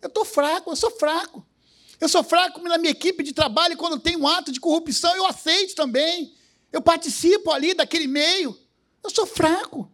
Eu 0.00 0.08
estou 0.08 0.24
fraco, 0.24 0.70
eu 0.70 0.76
sou 0.76 0.92
fraco. 0.92 1.46
Eu 2.00 2.08
sou 2.08 2.24
fraco 2.24 2.62
na 2.62 2.78
minha 2.78 2.92
equipe 2.92 3.22
de 3.22 3.34
trabalho 3.34 3.76
quando 3.76 4.00
tem 4.00 4.16
um 4.16 4.26
ato 4.26 4.50
de 4.50 4.60
corrupção, 4.60 5.14
eu 5.14 5.26
aceito 5.26 5.74
também. 5.74 6.34
Eu 6.72 6.80
participo 6.80 7.50
ali 7.50 7.74
daquele 7.74 8.06
meio. 8.06 8.58
Eu 9.02 9.10
sou 9.10 9.26
fraco. 9.26 9.90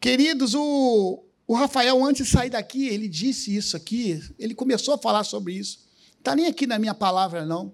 Queridos, 0.00 0.54
o, 0.54 1.22
o 1.46 1.54
Rafael, 1.54 2.02
antes 2.02 2.26
de 2.26 2.32
sair 2.32 2.48
daqui, 2.48 2.88
ele 2.88 3.06
disse 3.06 3.54
isso 3.54 3.76
aqui, 3.76 4.22
ele 4.38 4.54
começou 4.54 4.94
a 4.94 4.98
falar 4.98 5.24
sobre 5.24 5.52
isso. 5.52 5.80
Está 6.18 6.34
nem 6.34 6.46
aqui 6.46 6.66
na 6.66 6.78
minha 6.78 6.94
palavra, 6.94 7.44
não. 7.44 7.72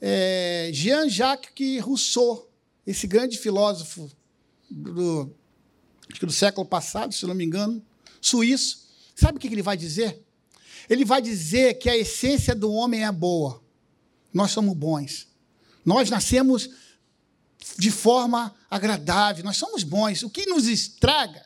É, 0.00 0.70
Jean-Jacques 0.72 1.80
Rousseau, 1.80 2.50
esse 2.84 3.06
grande 3.06 3.38
filósofo 3.38 4.10
do, 4.68 5.32
do 6.20 6.32
século 6.32 6.66
passado, 6.66 7.14
se 7.14 7.24
não 7.24 7.34
me 7.34 7.44
engano, 7.44 7.80
suíço, 8.20 8.88
sabe 9.14 9.38
o 9.38 9.40
que 9.40 9.46
ele 9.46 9.62
vai 9.62 9.76
dizer? 9.76 10.20
Ele 10.90 11.04
vai 11.04 11.22
dizer 11.22 11.74
que 11.74 11.88
a 11.88 11.96
essência 11.96 12.54
do 12.54 12.72
homem 12.72 13.04
é 13.04 13.12
boa. 13.12 13.62
Nós 14.34 14.50
somos 14.50 14.74
bons. 14.74 15.28
Nós 15.84 16.10
nascemos 16.10 16.68
de 17.78 17.90
forma 17.92 18.54
agradável, 18.72 19.44
nós 19.44 19.58
somos 19.58 19.84
bons. 19.84 20.22
O 20.22 20.30
que 20.30 20.46
nos 20.46 20.66
estraga 20.66 21.44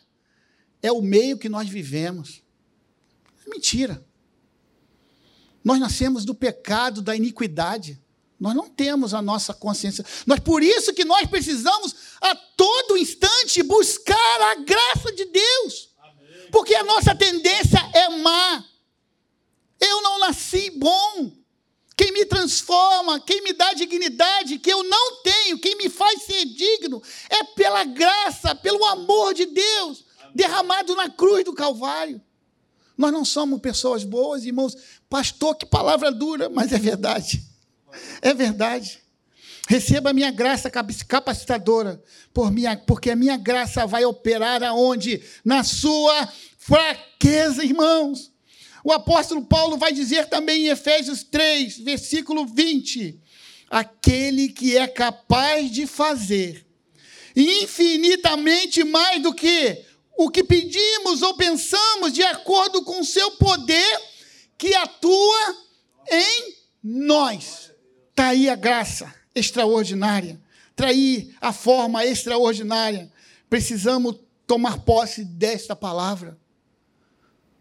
é 0.81 0.93
o 0.93 1.03
meio 1.03 1.37
que 1.37 1.49
nós 1.49 1.69
vivemos. 1.69 2.41
É 3.45 3.51
mentira. 3.51 4.07
Nós 5.65 5.81
nascemos 5.81 6.25
do 6.25 6.37
pecado, 6.37 7.03
da 7.03 7.17
iniquidade. 7.17 8.01
Nós 8.39 8.55
não 8.55 8.69
temos 8.69 9.13
a 9.13 9.21
nossa 9.21 9.53
consciência. 9.53 10.07
Nós, 10.25 10.39
por 10.39 10.63
isso 10.63 10.95
que 10.95 11.05
nós 11.05 11.27
precisamos 11.29 11.97
a 12.21 12.33
todo 12.37 12.97
instante 12.97 13.61
buscar 13.65 14.41
a 14.53 14.55
graça 14.63 15.13
de 15.13 15.25
Deus. 15.25 15.91
Porque 16.53 16.77
a 16.77 16.85
nossa 16.85 17.13
tendência 17.13 17.81
é 17.93 18.09
má. 18.19 18.65
Eu 19.81 20.01
não 20.01 20.21
nasci 20.21 20.71
bom. 20.71 21.33
Quem 21.97 22.13
me 22.13 22.27
transforma, 22.27 23.19
quem 23.19 23.43
me 23.43 23.55
dá 23.55 23.73
dignidade 23.73 24.59
que 24.59 24.71
eu 24.71 24.85
não 24.85 25.23
tenho, 25.23 25.59
quem 25.59 25.77
me 25.77 25.89
faz 25.89 26.23
ser 26.25 26.45
digno, 26.45 27.03
é 27.31 27.43
pela 27.43 27.85
graça, 27.85 28.55
pelo 28.55 28.85
amor 28.85 29.33
de 29.33 29.47
Deus, 29.47 30.05
derramado 30.35 30.95
na 30.95 31.09
cruz 31.09 31.43
do 31.45 31.55
Calvário. 31.55 32.21
Nós 32.99 33.13
não 33.13 33.25
somos 33.25 33.61
pessoas 33.61 34.05
boas, 34.05 34.45
irmãos. 34.45 34.77
Pastor, 35.09 35.55
que 35.57 35.65
palavra 35.65 36.13
dura, 36.13 36.49
mas 36.51 36.73
é 36.73 36.79
verdade. 36.79 37.43
É 38.21 38.35
verdade. 38.35 39.01
Receba 39.69 40.11
a 40.11 40.13
minha 40.13 40.31
graça 40.31 40.71
capacitadora, 40.71 42.03
por 42.33 42.53
minha, 42.53 42.77
porque 42.77 43.11
a 43.11 43.17
minha 43.17 43.37
graça 43.37 43.87
vai 43.87 44.05
operar 44.05 44.63
aonde? 44.63 45.23
Na 45.45 45.65
sua 45.65 46.29
fraqueza, 46.59 47.65
irmãos. 47.65 48.33
O 48.87 48.93
apóstolo 48.93 49.45
Paulo 49.45 49.77
vai 49.77 49.93
dizer 49.93 50.29
também 50.29 50.67
em 50.67 50.69
Efésios 50.69 51.25
3, 51.25 51.79
versículo 51.79 52.47
20: 52.47 53.21
aquele 53.69 54.49
que 54.49 54.79
é 54.79 54.87
capaz 54.87 55.73
de 55.73 55.89
fazer 55.89 56.65
infinitamente 57.35 58.85
mais 58.85 59.21
do 59.21 59.35
que 59.35 59.85
o 60.17 60.31
que 60.31 60.45
pedimos 60.45 61.21
ou 61.21 61.35
pensamos, 61.35 62.13
de 62.13 62.23
acordo 62.23 62.85
com 62.85 63.01
o 63.01 63.05
seu 63.05 63.33
poder 63.33 64.01
que 64.57 64.73
atua 64.77 65.57
em 66.09 66.55
nós. 66.81 67.73
Está 68.11 68.29
aí 68.29 68.49
a 68.49 68.55
graça 68.55 69.13
extraordinária, 69.35 70.41
está 70.71 70.87
aí 70.87 71.35
a 71.41 71.53
forma 71.53 72.07
extraordinária. 72.07 73.11
Precisamos 73.51 74.15
tomar 74.47 74.85
posse 74.85 75.25
desta 75.25 75.75
palavra. 75.75 76.39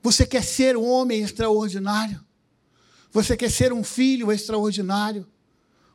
Você 0.06 0.24
quer 0.24 0.44
ser 0.44 0.78
um 0.78 0.88
homem 0.88 1.24
extraordinário? 1.24 2.24
Você 3.12 3.36
quer 3.36 3.50
ser 3.50 3.74
um 3.74 3.84
filho 3.84 4.32
extraordinário? 4.32 5.28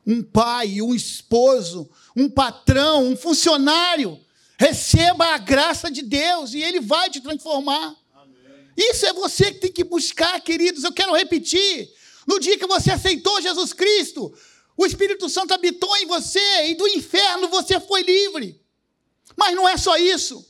Um 0.05 0.21
pai, 0.21 0.81
um 0.81 0.93
esposo, 0.93 1.89
um 2.13 2.29
patrão, 2.29 3.07
um 3.07 3.15
funcionário? 3.15 4.19
Receba 4.59 5.27
a 5.27 5.37
graça 5.37 5.89
de 5.89 6.01
Deus 6.01 6.53
e 6.53 6.61
Ele 6.61 6.81
vai 6.81 7.09
te 7.09 7.21
transformar. 7.21 7.95
Amém. 8.13 8.35
Isso 8.75 9.05
é 9.05 9.13
você 9.13 9.53
que 9.53 9.61
tem 9.61 9.71
que 9.71 9.85
buscar, 9.85 10.41
queridos. 10.41 10.83
Eu 10.83 10.91
quero 10.91 11.15
repetir. 11.15 11.89
No 12.27 12.37
dia 12.37 12.57
que 12.57 12.67
você 12.67 12.91
aceitou 12.91 13.41
Jesus 13.41 13.71
Cristo, 13.71 14.33
o 14.75 14.85
Espírito 14.85 15.29
Santo 15.29 15.53
habitou 15.53 15.95
em 15.95 16.05
você 16.05 16.65
e 16.65 16.75
do 16.75 16.85
inferno 16.85 17.47
você 17.47 17.79
foi 17.79 18.01
livre. 18.01 18.61
Mas 19.37 19.55
não 19.55 19.69
é 19.69 19.77
só 19.77 19.95
isso. 19.95 20.45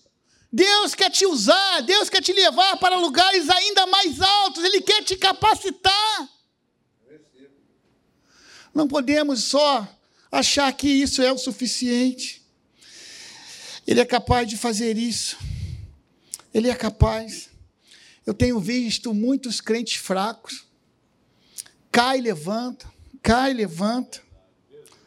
Deus 0.52 0.94
quer 0.94 1.10
te 1.10 1.26
usar, 1.26 1.82
Deus 1.82 2.10
quer 2.10 2.22
te 2.22 2.34
levar 2.34 2.76
para 2.78 2.98
lugares 2.98 3.50
ainda 3.50 3.88
mais 3.88 4.20
altos, 4.20 4.64
Ele 4.64 4.82
quer 4.82 5.02
te 5.02 5.16
capacitar. 5.16 6.30
Não 8.74 8.88
podemos 8.88 9.46
só 9.46 9.88
achar 10.30 10.72
que 10.74 10.88
isso 10.88 11.22
é 11.22 11.32
o 11.32 11.38
suficiente. 11.38 12.42
Ele 13.88 14.00
é 14.00 14.06
capaz 14.06 14.48
de 14.48 14.58
fazer 14.58 14.98
isso. 14.98 15.38
Ele 16.54 16.70
é 16.70 16.76
capaz. 16.76 17.50
Eu 18.26 18.34
tenho 18.34 18.60
visto 18.60 19.14
muitos 19.14 19.62
crentes 19.62 19.96
fracos. 19.96 20.66
Cai, 21.92 22.22
levanta, 22.22 22.92
cai, 23.22 23.54
levanta. 23.54 24.22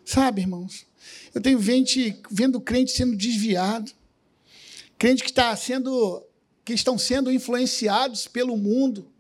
Sabe, 0.04 0.42
irmãos? 0.42 0.86
Eu 1.34 1.40
tenho 1.40 1.60
gente, 1.60 2.20
vendo 2.30 2.60
crente 2.60 2.92
sendo 2.92 3.16
desviado 3.16 3.92
crente 4.98 5.22
que 5.22 5.30
está 5.30 5.54
sendo 5.56 6.24
que 6.64 6.72
estão 6.72 6.96
sendo 6.96 7.30
influenciados 7.30 8.26
pelo 8.26 8.56
mundo. 8.56 9.12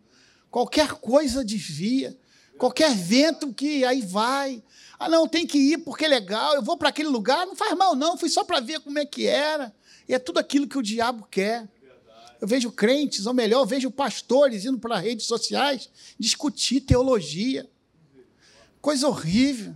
Qualquer 0.50 0.94
coisa 0.94 1.44
desvia, 1.44 2.18
Qualquer 2.58 2.94
vento 2.94 3.52
que 3.52 3.84
aí 3.84 4.00
vai. 4.00 4.62
Ah, 4.98 5.08
não, 5.08 5.26
tem 5.26 5.46
que 5.46 5.58
ir 5.58 5.78
porque 5.78 6.04
é 6.04 6.08
legal. 6.08 6.54
Eu 6.54 6.62
vou 6.62 6.76
para 6.76 6.88
aquele 6.88 7.08
lugar, 7.08 7.46
não 7.46 7.56
faz 7.56 7.76
mal, 7.76 7.96
não. 7.96 8.16
Fui 8.16 8.28
só 8.28 8.44
para 8.44 8.60
ver 8.60 8.80
como 8.80 8.98
é 8.98 9.04
que 9.04 9.26
era. 9.26 9.74
E 10.08 10.14
é 10.14 10.18
tudo 10.18 10.38
aquilo 10.38 10.68
que 10.68 10.78
o 10.78 10.82
diabo 10.82 11.26
quer. 11.30 11.68
Eu 12.40 12.46
vejo 12.46 12.70
crentes, 12.70 13.26
ou 13.26 13.34
melhor, 13.34 13.60
eu 13.60 13.66
vejo 13.66 13.90
pastores 13.90 14.64
indo 14.64 14.78
para 14.78 14.98
redes 14.98 15.26
sociais 15.26 15.90
discutir 16.18 16.80
teologia. 16.80 17.68
Coisa 18.80 19.08
horrível. 19.08 19.74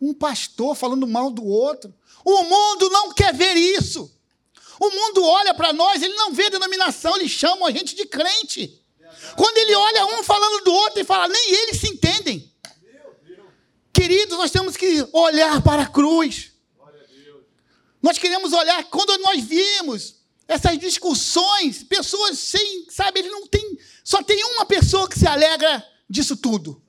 Um 0.00 0.14
pastor 0.14 0.74
falando 0.74 1.06
mal 1.06 1.30
do 1.30 1.44
outro. 1.44 1.92
O 2.24 2.42
mundo 2.44 2.88
não 2.90 3.12
quer 3.12 3.34
ver 3.34 3.54
isso. 3.56 4.10
O 4.80 4.90
mundo 4.90 5.24
olha 5.24 5.54
para 5.54 5.72
nós, 5.72 6.02
ele 6.02 6.14
não 6.14 6.32
vê 6.32 6.50
denominação, 6.50 7.16
eles 7.16 7.30
chamam 7.30 7.66
a 7.66 7.70
gente 7.70 7.94
de 7.94 8.06
crente. 8.06 8.82
Quando 9.36 9.56
ele 9.58 9.74
olha 9.74 10.06
um 10.06 10.22
falando 10.22 10.64
do 10.64 10.72
outro, 10.72 10.98
ele 10.98 11.06
fala, 11.06 11.28
nem 11.28 11.54
eles 11.54 11.80
se 11.80 11.88
entendem. 11.88 12.52
Queridos, 13.92 14.36
nós 14.36 14.50
temos 14.50 14.76
que 14.76 15.08
olhar 15.12 15.62
para 15.62 15.82
a 15.82 15.86
cruz. 15.88 16.52
Nós 18.02 18.18
queremos 18.18 18.52
olhar, 18.52 18.84
quando 18.84 19.16
nós 19.18 19.42
vimos 19.42 20.16
essas 20.46 20.78
discussões, 20.78 21.82
pessoas 21.82 22.38
sem, 22.38 22.86
sabe, 22.90 23.20
ele 23.20 23.30
não 23.30 23.46
tem, 23.46 23.78
só 24.04 24.22
tem 24.22 24.44
uma 24.44 24.64
pessoa 24.64 25.08
que 25.08 25.18
se 25.18 25.26
alegra 25.26 25.84
disso 26.08 26.36
tudo. 26.36 26.80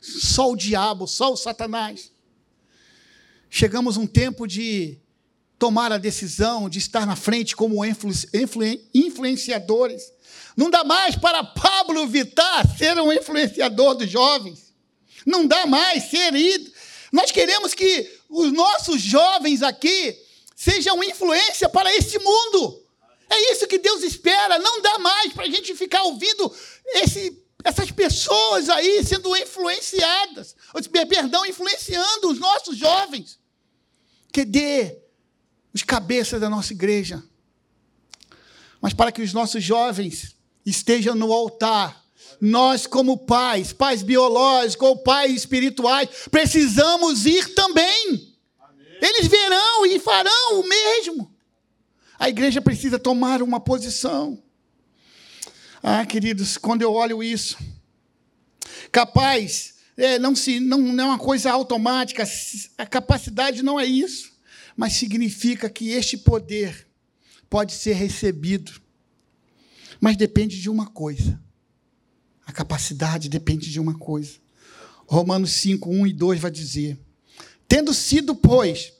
Só 0.00 0.50
o 0.50 0.56
diabo, 0.56 1.06
só 1.06 1.32
o 1.32 1.36
Satanás. 1.36 2.10
Chegamos 3.48 3.96
um 3.96 4.06
tempo 4.06 4.46
de 4.46 4.98
tomar 5.58 5.92
a 5.92 5.98
decisão 5.98 6.68
de 6.68 6.78
estar 6.78 7.06
na 7.06 7.16
frente 7.16 7.56
como 7.56 7.84
influ, 7.84 8.10
influ, 8.34 8.62
influenciadores. 8.94 10.12
Não 10.56 10.70
dá 10.70 10.84
mais 10.84 11.16
para 11.16 11.44
Pablo 11.44 12.06
Vittar 12.06 12.76
ser 12.76 12.98
um 12.98 13.12
influenciador 13.12 13.94
dos 13.94 14.10
jovens. 14.10 14.74
Não 15.24 15.46
dá 15.46 15.66
mais 15.66 16.04
ser 16.04 16.34
ido. 16.34 16.70
Nós 17.12 17.30
queremos 17.30 17.74
que 17.74 18.10
os 18.28 18.52
nossos 18.52 19.00
jovens 19.00 19.62
aqui 19.62 20.16
sejam 20.54 21.02
influência 21.02 21.68
para 21.68 21.94
este 21.94 22.18
mundo. 22.18 22.82
É 23.28 23.52
isso 23.52 23.66
que 23.66 23.78
Deus 23.78 24.02
espera. 24.02 24.58
Não 24.58 24.80
dá 24.80 24.98
mais 24.98 25.32
para 25.32 25.44
a 25.44 25.50
gente 25.50 25.74
ficar 25.74 26.02
ouvindo 26.02 26.54
esse, 26.94 27.42
essas 27.64 27.90
pessoas 27.90 28.68
aí 28.68 29.04
sendo 29.04 29.34
influenciadas, 29.36 30.54
perdão, 31.08 31.44
influenciando 31.44 32.30
os 32.30 32.38
nossos 32.38 32.76
jovens. 32.76 33.38
Que 34.32 34.44
dê 34.44 35.05
os 35.76 35.82
cabeças 35.82 36.40
da 36.40 36.48
nossa 36.48 36.72
igreja. 36.72 37.22
Mas 38.80 38.94
para 38.94 39.12
que 39.12 39.20
os 39.20 39.34
nossos 39.34 39.62
jovens 39.62 40.34
estejam 40.64 41.14
no 41.14 41.30
altar, 41.30 42.02
nós, 42.40 42.86
como 42.86 43.18
pais, 43.18 43.74
pais 43.74 44.02
biológicos 44.02 44.88
ou 44.88 44.96
pais 44.96 45.34
espirituais, 45.34 46.08
precisamos 46.30 47.26
ir 47.26 47.54
também. 47.54 48.34
Amém. 48.58 48.86
Eles 49.02 49.26
verão 49.26 49.84
e 49.84 50.00
farão 50.00 50.60
o 50.60 50.66
mesmo. 50.66 51.30
A 52.18 52.30
igreja 52.30 52.62
precisa 52.62 52.98
tomar 52.98 53.42
uma 53.42 53.60
posição. 53.60 54.42
Ah, 55.82 56.06
queridos, 56.06 56.56
quando 56.56 56.80
eu 56.80 56.94
olho 56.94 57.22
isso, 57.22 57.58
capaz, 58.90 59.74
é, 59.94 60.18
não, 60.18 60.34
se, 60.34 60.58
não, 60.58 60.78
não 60.78 61.04
é 61.04 61.06
uma 61.08 61.18
coisa 61.18 61.52
automática, 61.52 62.24
a 62.78 62.86
capacidade 62.86 63.62
não 63.62 63.78
é 63.78 63.84
isso, 63.84 64.35
mas 64.76 64.92
significa 64.92 65.70
que 65.70 65.90
este 65.90 66.16
poder 66.16 66.86
pode 67.48 67.72
ser 67.72 67.94
recebido, 67.94 68.80
mas 70.00 70.16
depende 70.16 70.60
de 70.60 70.68
uma 70.68 70.86
coisa. 70.86 71.40
A 72.44 72.52
capacidade 72.52 73.28
depende 73.28 73.70
de 73.70 73.80
uma 73.80 73.98
coisa. 73.98 74.38
Romanos 75.06 75.52
5, 75.52 75.88
1 75.88 76.06
e 76.08 76.12
2 76.12 76.40
vai 76.40 76.50
dizer: 76.50 76.98
Tendo 77.66 77.94
sido, 77.94 78.34
pois, 78.34 78.92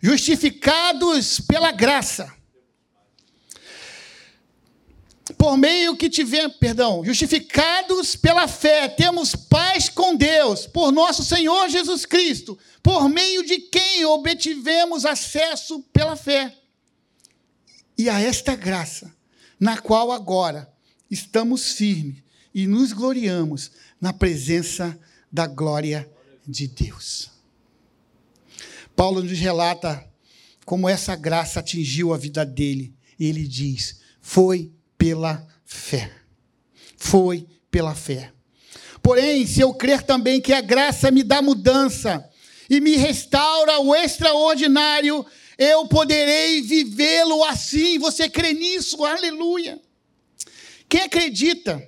justificados 0.00 1.40
pela 1.40 1.72
graça, 1.72 2.32
por 5.38 5.56
meio 5.56 5.96
que 5.96 6.10
tivemos, 6.10 6.56
perdão, 6.56 7.02
justificados 7.04 8.14
pela 8.14 8.46
fé, 8.46 8.88
temos 8.88 9.34
paz 9.34 9.88
com 9.88 10.14
Deus, 10.14 10.66
por 10.66 10.92
nosso 10.92 11.24
Senhor 11.24 11.68
Jesus 11.68 12.04
Cristo, 12.04 12.58
por 12.82 13.08
meio 13.08 13.44
de 13.44 13.58
quem 13.58 14.04
obtivemos 14.04 15.06
acesso 15.06 15.80
pela 15.92 16.14
fé. 16.14 16.54
E 17.96 18.10
a 18.10 18.20
esta 18.20 18.54
graça, 18.54 19.14
na 19.58 19.78
qual 19.78 20.12
agora 20.12 20.70
estamos 21.10 21.72
firmes 21.72 22.22
e 22.54 22.66
nos 22.66 22.92
gloriamos 22.92 23.70
na 24.00 24.12
presença 24.12 24.98
da 25.32 25.46
glória 25.46 26.08
de 26.46 26.68
Deus. 26.68 27.30
Paulo 28.94 29.22
nos 29.22 29.38
relata 29.38 30.06
como 30.64 30.88
essa 30.88 31.16
graça 31.16 31.60
atingiu 31.60 32.12
a 32.12 32.16
vida 32.16 32.44
dele. 32.44 32.94
E 33.18 33.26
ele 33.26 33.46
diz: 33.46 34.00
Foi 34.20 34.72
pela 35.04 35.46
fé. 35.66 36.10
Foi 36.96 37.46
pela 37.70 37.94
fé. 37.94 38.32
Porém, 39.02 39.46
se 39.46 39.60
eu 39.60 39.74
crer 39.74 40.02
também 40.02 40.40
que 40.40 40.50
a 40.50 40.62
graça 40.62 41.10
me 41.10 41.22
dá 41.22 41.42
mudança 41.42 42.26
e 42.70 42.80
me 42.80 42.96
restaura 42.96 43.80
o 43.80 43.94
extraordinário, 43.94 45.26
eu 45.58 45.86
poderei 45.88 46.62
vivê-lo 46.62 47.44
assim. 47.44 47.98
Você 47.98 48.30
crê 48.30 48.54
nisso? 48.54 49.04
Aleluia. 49.04 49.78
Quem 50.88 51.02
acredita 51.02 51.86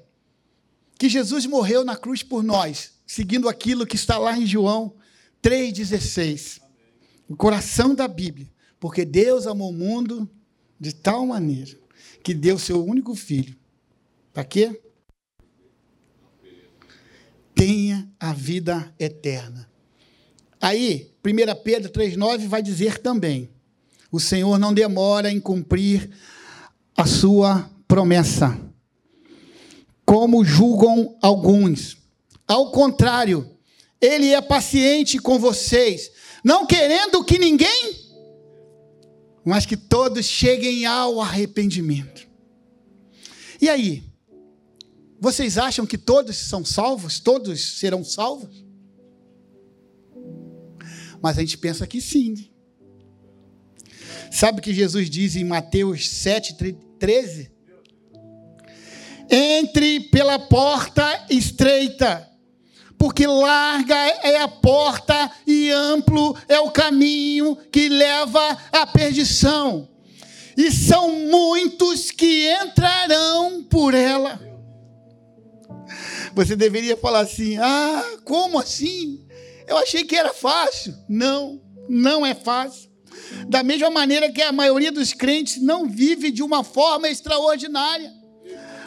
que 0.99 1.09
Jesus 1.09 1.47
morreu 1.47 1.87
na 1.87 1.97
cruz 1.97 2.23
por 2.23 2.45
nós, 2.45 2.93
seguindo 3.07 3.49
aquilo 3.49 3.87
que 3.87 3.97
está 3.97 4.19
lá 4.19 4.37
em 4.37 4.45
João 4.45 4.95
3,16, 5.43 6.61
o 7.27 7.35
coração 7.35 7.95
da 7.95 8.07
Bíblia, 8.07 8.53
porque 8.79 9.07
Deus 9.07 9.47
amou 9.47 9.71
o 9.71 9.73
mundo 9.73 10.29
de 10.79 10.93
tal 10.93 11.25
maneira 11.25 11.86
que 12.27 12.35
deu 12.35 12.59
seu 12.59 12.85
único 12.85 13.15
filho. 13.15 13.57
Para 14.33 14.43
quê? 14.43 14.83
Tenha 17.55 18.11
a 18.19 18.33
vida 18.33 18.93
eterna. 18.99 19.71
Aí, 20.61 21.15
1 21.25 21.63
Pedro 21.63 21.89
3,9 21.93 22.49
vai 22.49 22.61
dizer 22.63 22.99
também: 22.99 23.49
o 24.11 24.19
Senhor 24.19 24.59
não 24.59 24.75
demora 24.75 25.31
em 25.31 25.39
cumprir 25.39 26.11
a 26.97 27.07
sua 27.07 27.71
promessa, 27.87 28.61
como 30.05 30.45
julgam 30.45 31.17
alguns. 31.23 31.97
Ao 32.45 32.73
contrário, 32.73 33.49
ele 34.01 34.33
é 34.33 34.41
paciente 34.41 35.21
com 35.21 35.39
vocês, 35.39 36.11
não 36.43 36.67
querendo 36.67 37.23
que 37.23 37.39
ninguém 37.39 38.06
mas 39.47 39.65
que 39.65 39.77
todos 39.77 40.27
cheguem 40.27 40.87
ao 40.87 41.21
arrependimento. 41.21 42.27
E 43.63 43.69
aí? 43.69 44.03
Vocês 45.21 45.57
acham 45.57 45.87
que 45.87 45.97
todos 45.97 46.37
são 46.37 46.65
salvos? 46.65 47.21
Todos 47.21 47.79
serão 47.79 48.03
salvos? 48.03 48.67
Mas 51.23 51.39
a 51.39 51.43
gente 51.43 51.57
pensa 51.59 51.87
que 51.87 52.01
sim. 52.01 52.51
Sabe 54.33 54.59
o 54.59 54.63
que 54.63 54.75
Jesus 54.75 55.09
diz 55.09 55.37
em 55.37 55.45
Mateus 55.45 56.11
7, 56.11 56.57
13? 56.99 57.53
Entre 59.31 60.01
pela 60.01 60.41
porta 60.41 61.25
estreita, 61.31 62.29
porque 62.99 63.27
larga 63.27 63.95
é 63.95 64.39
a 64.39 64.49
porta 64.49 65.31
e 65.47 65.71
amplo 65.71 66.37
é 66.49 66.59
o 66.61 66.71
caminho 66.71 67.57
que 67.71 67.89
leva 67.89 68.57
à 68.73 68.87
perdição, 68.87 69.89
e 70.57 70.71
são 70.73 71.13
muitos 71.13 72.11
que 72.11 72.49
entrarão 72.63 73.63
por 73.65 73.93
ela. 73.95 74.41
Você 76.35 76.57
deveria 76.57 76.97
falar 76.97 77.21
assim: 77.21 77.57
ah, 77.59 78.05
como 78.25 78.59
assim? 78.59 79.27
Eu 79.67 79.77
achei 79.79 80.05
que 80.05 80.17
era 80.17 80.33
fácil. 80.33 80.95
Não, 81.09 81.61
não 81.89 82.25
é 82.25 82.35
fácil. 82.35 82.91
Da 83.49 83.63
mesma 83.63 83.91
maneira 83.91 84.31
que 84.31 84.43
a 84.43 84.53
maioria 84.53 84.93
dos 84.93 85.13
crentes 85.13 85.61
não 85.61 85.89
vive 85.89 86.31
de 86.31 86.43
uma 86.43 86.63
forma 86.63 87.09
extraordinária. 87.09 88.13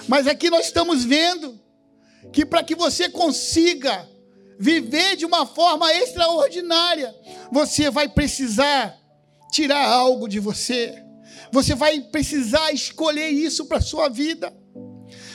Mas 0.08 0.28
aqui 0.28 0.50
nós 0.50 0.68
estamos 0.68 1.04
vendo 1.04 1.59
que 2.32 2.46
para 2.46 2.64
que 2.64 2.76
você 2.76 3.10
consiga 3.10 4.08
viver 4.60 5.16
de 5.16 5.26
uma 5.26 5.46
forma 5.46 5.94
extraordinária, 5.94 7.16
você 7.52 7.90
vai 7.90 8.10
precisar 8.10 8.98
tirar 9.52 9.88
algo 9.88 10.28
de 10.28 10.40
você. 10.40 11.02
Você 11.52 11.74
vai 11.74 12.00
precisar 12.02 12.72
escolher 12.72 13.30
isso 13.30 13.66
para 13.66 13.78
a 13.78 13.82
sua 13.82 14.10
vida. 14.10 14.54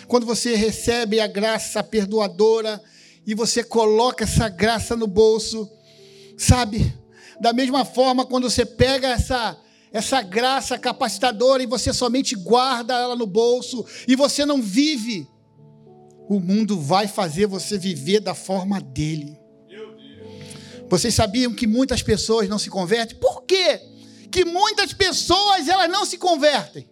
Quando 0.07 0.27
você 0.27 0.55
recebe 0.55 1.21
a 1.21 1.27
graça 1.27 1.83
perdoadora 1.83 2.81
e 3.27 3.35
você 3.35 3.65
coloca 3.65 4.25
essa 4.25 4.49
graça 4.49 4.95
no 4.95 5.07
bolso, 5.07 5.69
sabe? 6.37 6.95
Da 7.41 7.53
mesma 7.53 7.85
forma, 7.85 8.27
quando 8.27 8.49
você 8.49 8.65
pega 8.65 9.09
essa 9.09 9.59
essa 9.93 10.21
graça 10.23 10.77
capacitadora 10.77 11.63
e 11.63 11.67
você 11.67 11.93
somente 11.93 12.35
guarda 12.35 12.95
ela 12.95 13.15
no 13.15 13.29
bolso 13.29 13.87
e 14.09 14.17
você 14.17 14.45
não 14.45 14.61
vive 14.61 15.29
o 16.29 16.41
mundo 16.41 16.79
vai 16.81 17.07
fazer 17.07 17.47
você 17.47 17.77
viver 17.77 18.21
da 18.21 18.35
forma 18.35 18.81
dele. 18.81 19.39
Vocês 20.89 21.15
sabiam 21.15 21.55
que 21.55 21.67
muitas 21.67 22.03
pessoas 22.03 22.49
não 22.49 22.59
se 22.59 22.71
convertem? 22.71 23.19
Por 23.19 23.43
quê? 23.43 23.81
Que 24.31 24.45
muitas 24.45 24.93
pessoas 24.93 25.69
elas 25.69 25.91
não 25.91 26.05
se 26.05 26.19
convertem. 26.19 26.89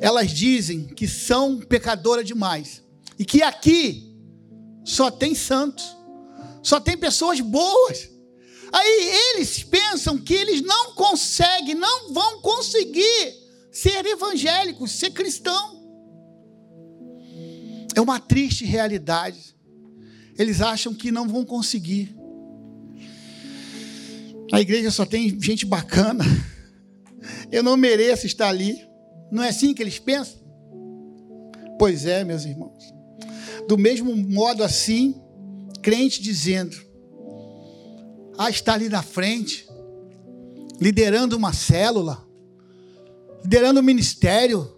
Elas 0.00 0.30
dizem 0.30 0.86
que 0.86 1.06
são 1.06 1.58
pecadoras 1.58 2.26
demais 2.26 2.82
e 3.18 3.24
que 3.24 3.42
aqui 3.42 4.16
só 4.84 5.10
tem 5.10 5.34
santos, 5.34 5.84
só 6.62 6.80
tem 6.80 6.96
pessoas 6.96 7.40
boas. 7.40 8.08
Aí 8.72 9.34
eles 9.34 9.62
pensam 9.62 10.16
que 10.16 10.34
eles 10.34 10.62
não 10.62 10.94
conseguem, 10.94 11.74
não 11.74 12.12
vão 12.12 12.40
conseguir 12.40 13.34
ser 13.70 14.04
evangélicos, 14.06 14.92
ser 14.92 15.10
cristão. 15.10 15.79
É 17.94 18.00
uma 18.00 18.20
triste 18.20 18.64
realidade. 18.64 19.56
Eles 20.38 20.60
acham 20.60 20.94
que 20.94 21.10
não 21.10 21.28
vão 21.28 21.44
conseguir. 21.44 22.14
A 24.52 24.60
igreja 24.60 24.90
só 24.90 25.04
tem 25.04 25.40
gente 25.40 25.64
bacana. 25.64 26.24
Eu 27.52 27.62
não 27.62 27.76
mereço 27.76 28.26
estar 28.26 28.48
ali. 28.48 28.78
Não 29.30 29.42
é 29.42 29.48
assim 29.48 29.74
que 29.74 29.82
eles 29.82 29.98
pensam? 29.98 30.40
Pois 31.78 32.04
é, 32.04 32.24
meus 32.24 32.44
irmãos. 32.44 32.92
Do 33.68 33.78
mesmo 33.78 34.14
modo 34.16 34.64
assim, 34.64 35.14
crente 35.82 36.20
dizendo: 36.20 36.76
Ah, 38.36 38.50
está 38.50 38.74
ali 38.74 38.88
na 38.88 39.02
frente, 39.02 39.68
liderando 40.80 41.36
uma 41.36 41.52
célula, 41.52 42.26
liderando 43.42 43.80
um 43.80 43.84
ministério, 43.84 44.76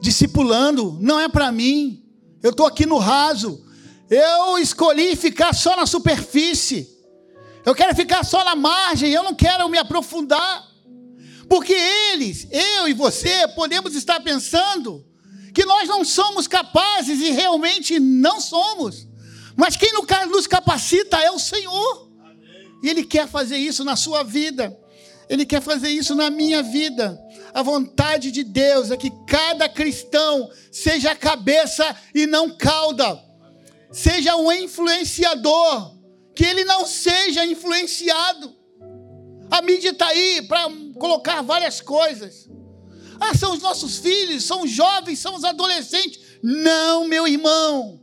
discipulando, 0.00 0.98
não 1.00 1.20
é 1.20 1.28
para 1.28 1.52
mim. 1.52 2.03
Eu 2.44 2.50
estou 2.50 2.66
aqui 2.66 2.84
no 2.84 2.98
raso. 2.98 3.64
Eu 4.10 4.58
escolhi 4.58 5.16
ficar 5.16 5.54
só 5.54 5.74
na 5.74 5.86
superfície. 5.86 6.86
Eu 7.64 7.74
quero 7.74 7.96
ficar 7.96 8.22
só 8.22 8.44
na 8.44 8.54
margem. 8.54 9.10
Eu 9.10 9.22
não 9.22 9.34
quero 9.34 9.66
me 9.70 9.78
aprofundar. 9.78 10.62
Porque 11.48 11.72
eles, 11.72 12.46
eu 12.50 12.86
e 12.86 12.92
você, 12.92 13.48
podemos 13.48 13.94
estar 13.94 14.20
pensando 14.20 15.06
que 15.54 15.64
nós 15.64 15.88
não 15.88 16.04
somos 16.04 16.46
capazes 16.46 17.18
e 17.18 17.30
realmente 17.30 17.98
não 17.98 18.38
somos. 18.38 19.08
Mas 19.56 19.74
quem 19.74 19.94
nos 20.28 20.46
capacita 20.46 21.16
é 21.16 21.30
o 21.30 21.38
Senhor. 21.38 22.10
E 22.82 22.90
Ele 22.90 23.04
quer 23.04 23.26
fazer 23.26 23.56
isso 23.56 23.84
na 23.84 23.96
sua 23.96 24.22
vida. 24.22 24.78
Ele 25.28 25.46
quer 25.46 25.62
fazer 25.62 25.88
isso 25.88 26.14
na 26.14 26.30
minha 26.30 26.62
vida. 26.62 27.18
A 27.52 27.62
vontade 27.62 28.30
de 28.30 28.44
Deus 28.44 28.90
é 28.90 28.96
que 28.96 29.10
cada 29.26 29.68
cristão 29.68 30.50
seja 30.70 31.14
cabeça 31.14 31.96
e 32.14 32.26
não 32.26 32.50
cauda. 32.56 33.22
Seja 33.90 34.36
um 34.36 34.50
influenciador, 34.52 35.96
que 36.34 36.44
ele 36.44 36.64
não 36.64 36.86
seja 36.86 37.46
influenciado. 37.46 38.54
A 39.50 39.62
mídia 39.62 39.90
está 39.90 40.08
aí 40.08 40.42
para 40.42 40.68
colocar 40.98 41.42
várias 41.42 41.80
coisas. 41.80 42.48
Ah, 43.20 43.34
são 43.34 43.54
os 43.54 43.62
nossos 43.62 43.98
filhos, 43.98 44.44
são 44.44 44.62
os 44.62 44.70
jovens, 44.70 45.20
são 45.20 45.36
os 45.36 45.44
adolescentes. 45.44 46.20
Não, 46.42 47.06
meu 47.06 47.26
irmão. 47.26 48.00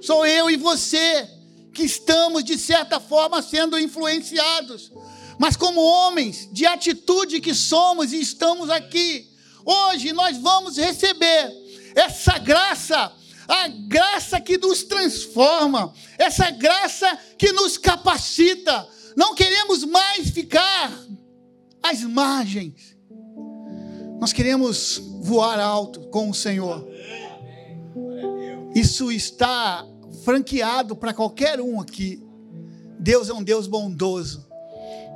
Sou 0.00 0.24
eu 0.24 0.48
e 0.48 0.56
você 0.56 1.28
que 1.74 1.82
estamos, 1.82 2.44
de 2.44 2.56
certa 2.56 3.00
forma, 3.00 3.42
sendo 3.42 3.78
influenciados 3.78 4.92
mas 5.38 5.56
como 5.56 5.80
homens 5.80 6.48
de 6.52 6.66
atitude 6.66 7.40
que 7.40 7.54
somos 7.54 8.12
e 8.12 8.20
estamos 8.20 8.70
aqui, 8.70 9.30
hoje 9.64 10.12
nós 10.12 10.36
vamos 10.36 10.76
receber 10.76 11.52
essa 11.94 12.38
graça, 12.38 13.12
a 13.48 13.68
graça 13.68 14.40
que 14.40 14.58
nos 14.58 14.82
transforma, 14.84 15.92
essa 16.18 16.50
graça 16.50 17.18
que 17.38 17.52
nos 17.52 17.78
capacita. 17.78 18.88
Não 19.16 19.34
queremos 19.34 19.84
mais 19.84 20.30
ficar 20.30 20.92
às 21.82 22.02
margens, 22.02 22.96
nós 24.20 24.32
queremos 24.32 24.98
voar 25.20 25.60
alto 25.60 26.00
com 26.08 26.30
o 26.30 26.34
Senhor. 26.34 26.86
Isso 28.74 29.12
está 29.12 29.86
franqueado 30.24 30.96
para 30.96 31.14
qualquer 31.14 31.60
um 31.60 31.80
aqui. 31.80 32.22
Deus 32.98 33.28
é 33.28 33.34
um 33.34 33.42
Deus 33.42 33.66
bondoso. 33.66 34.43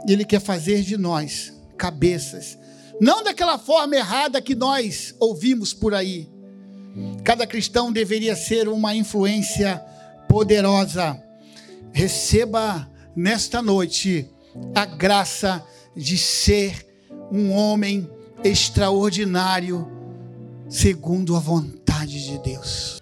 E 0.06 0.12
Ele 0.12 0.24
quer 0.24 0.40
fazer 0.40 0.82
de 0.82 0.96
nós 0.96 1.52
cabeças. 1.76 2.58
Não 3.00 3.22
daquela 3.22 3.58
forma 3.58 3.96
errada 3.96 4.42
que 4.42 4.54
nós 4.54 5.14
ouvimos 5.20 5.72
por 5.72 5.94
aí. 5.94 6.28
Cada 7.24 7.46
cristão 7.46 7.92
deveria 7.92 8.34
ser 8.34 8.68
uma 8.68 8.94
influência 8.94 9.78
poderosa. 10.28 11.20
Receba 11.92 12.90
nesta 13.14 13.62
noite 13.62 14.28
a 14.74 14.84
graça 14.84 15.64
de 15.96 16.18
ser 16.18 16.86
um 17.30 17.52
homem 17.52 18.08
extraordinário, 18.42 19.86
segundo 20.68 21.36
a 21.36 21.40
vontade 21.40 22.24
de 22.24 22.38
Deus. 22.38 23.00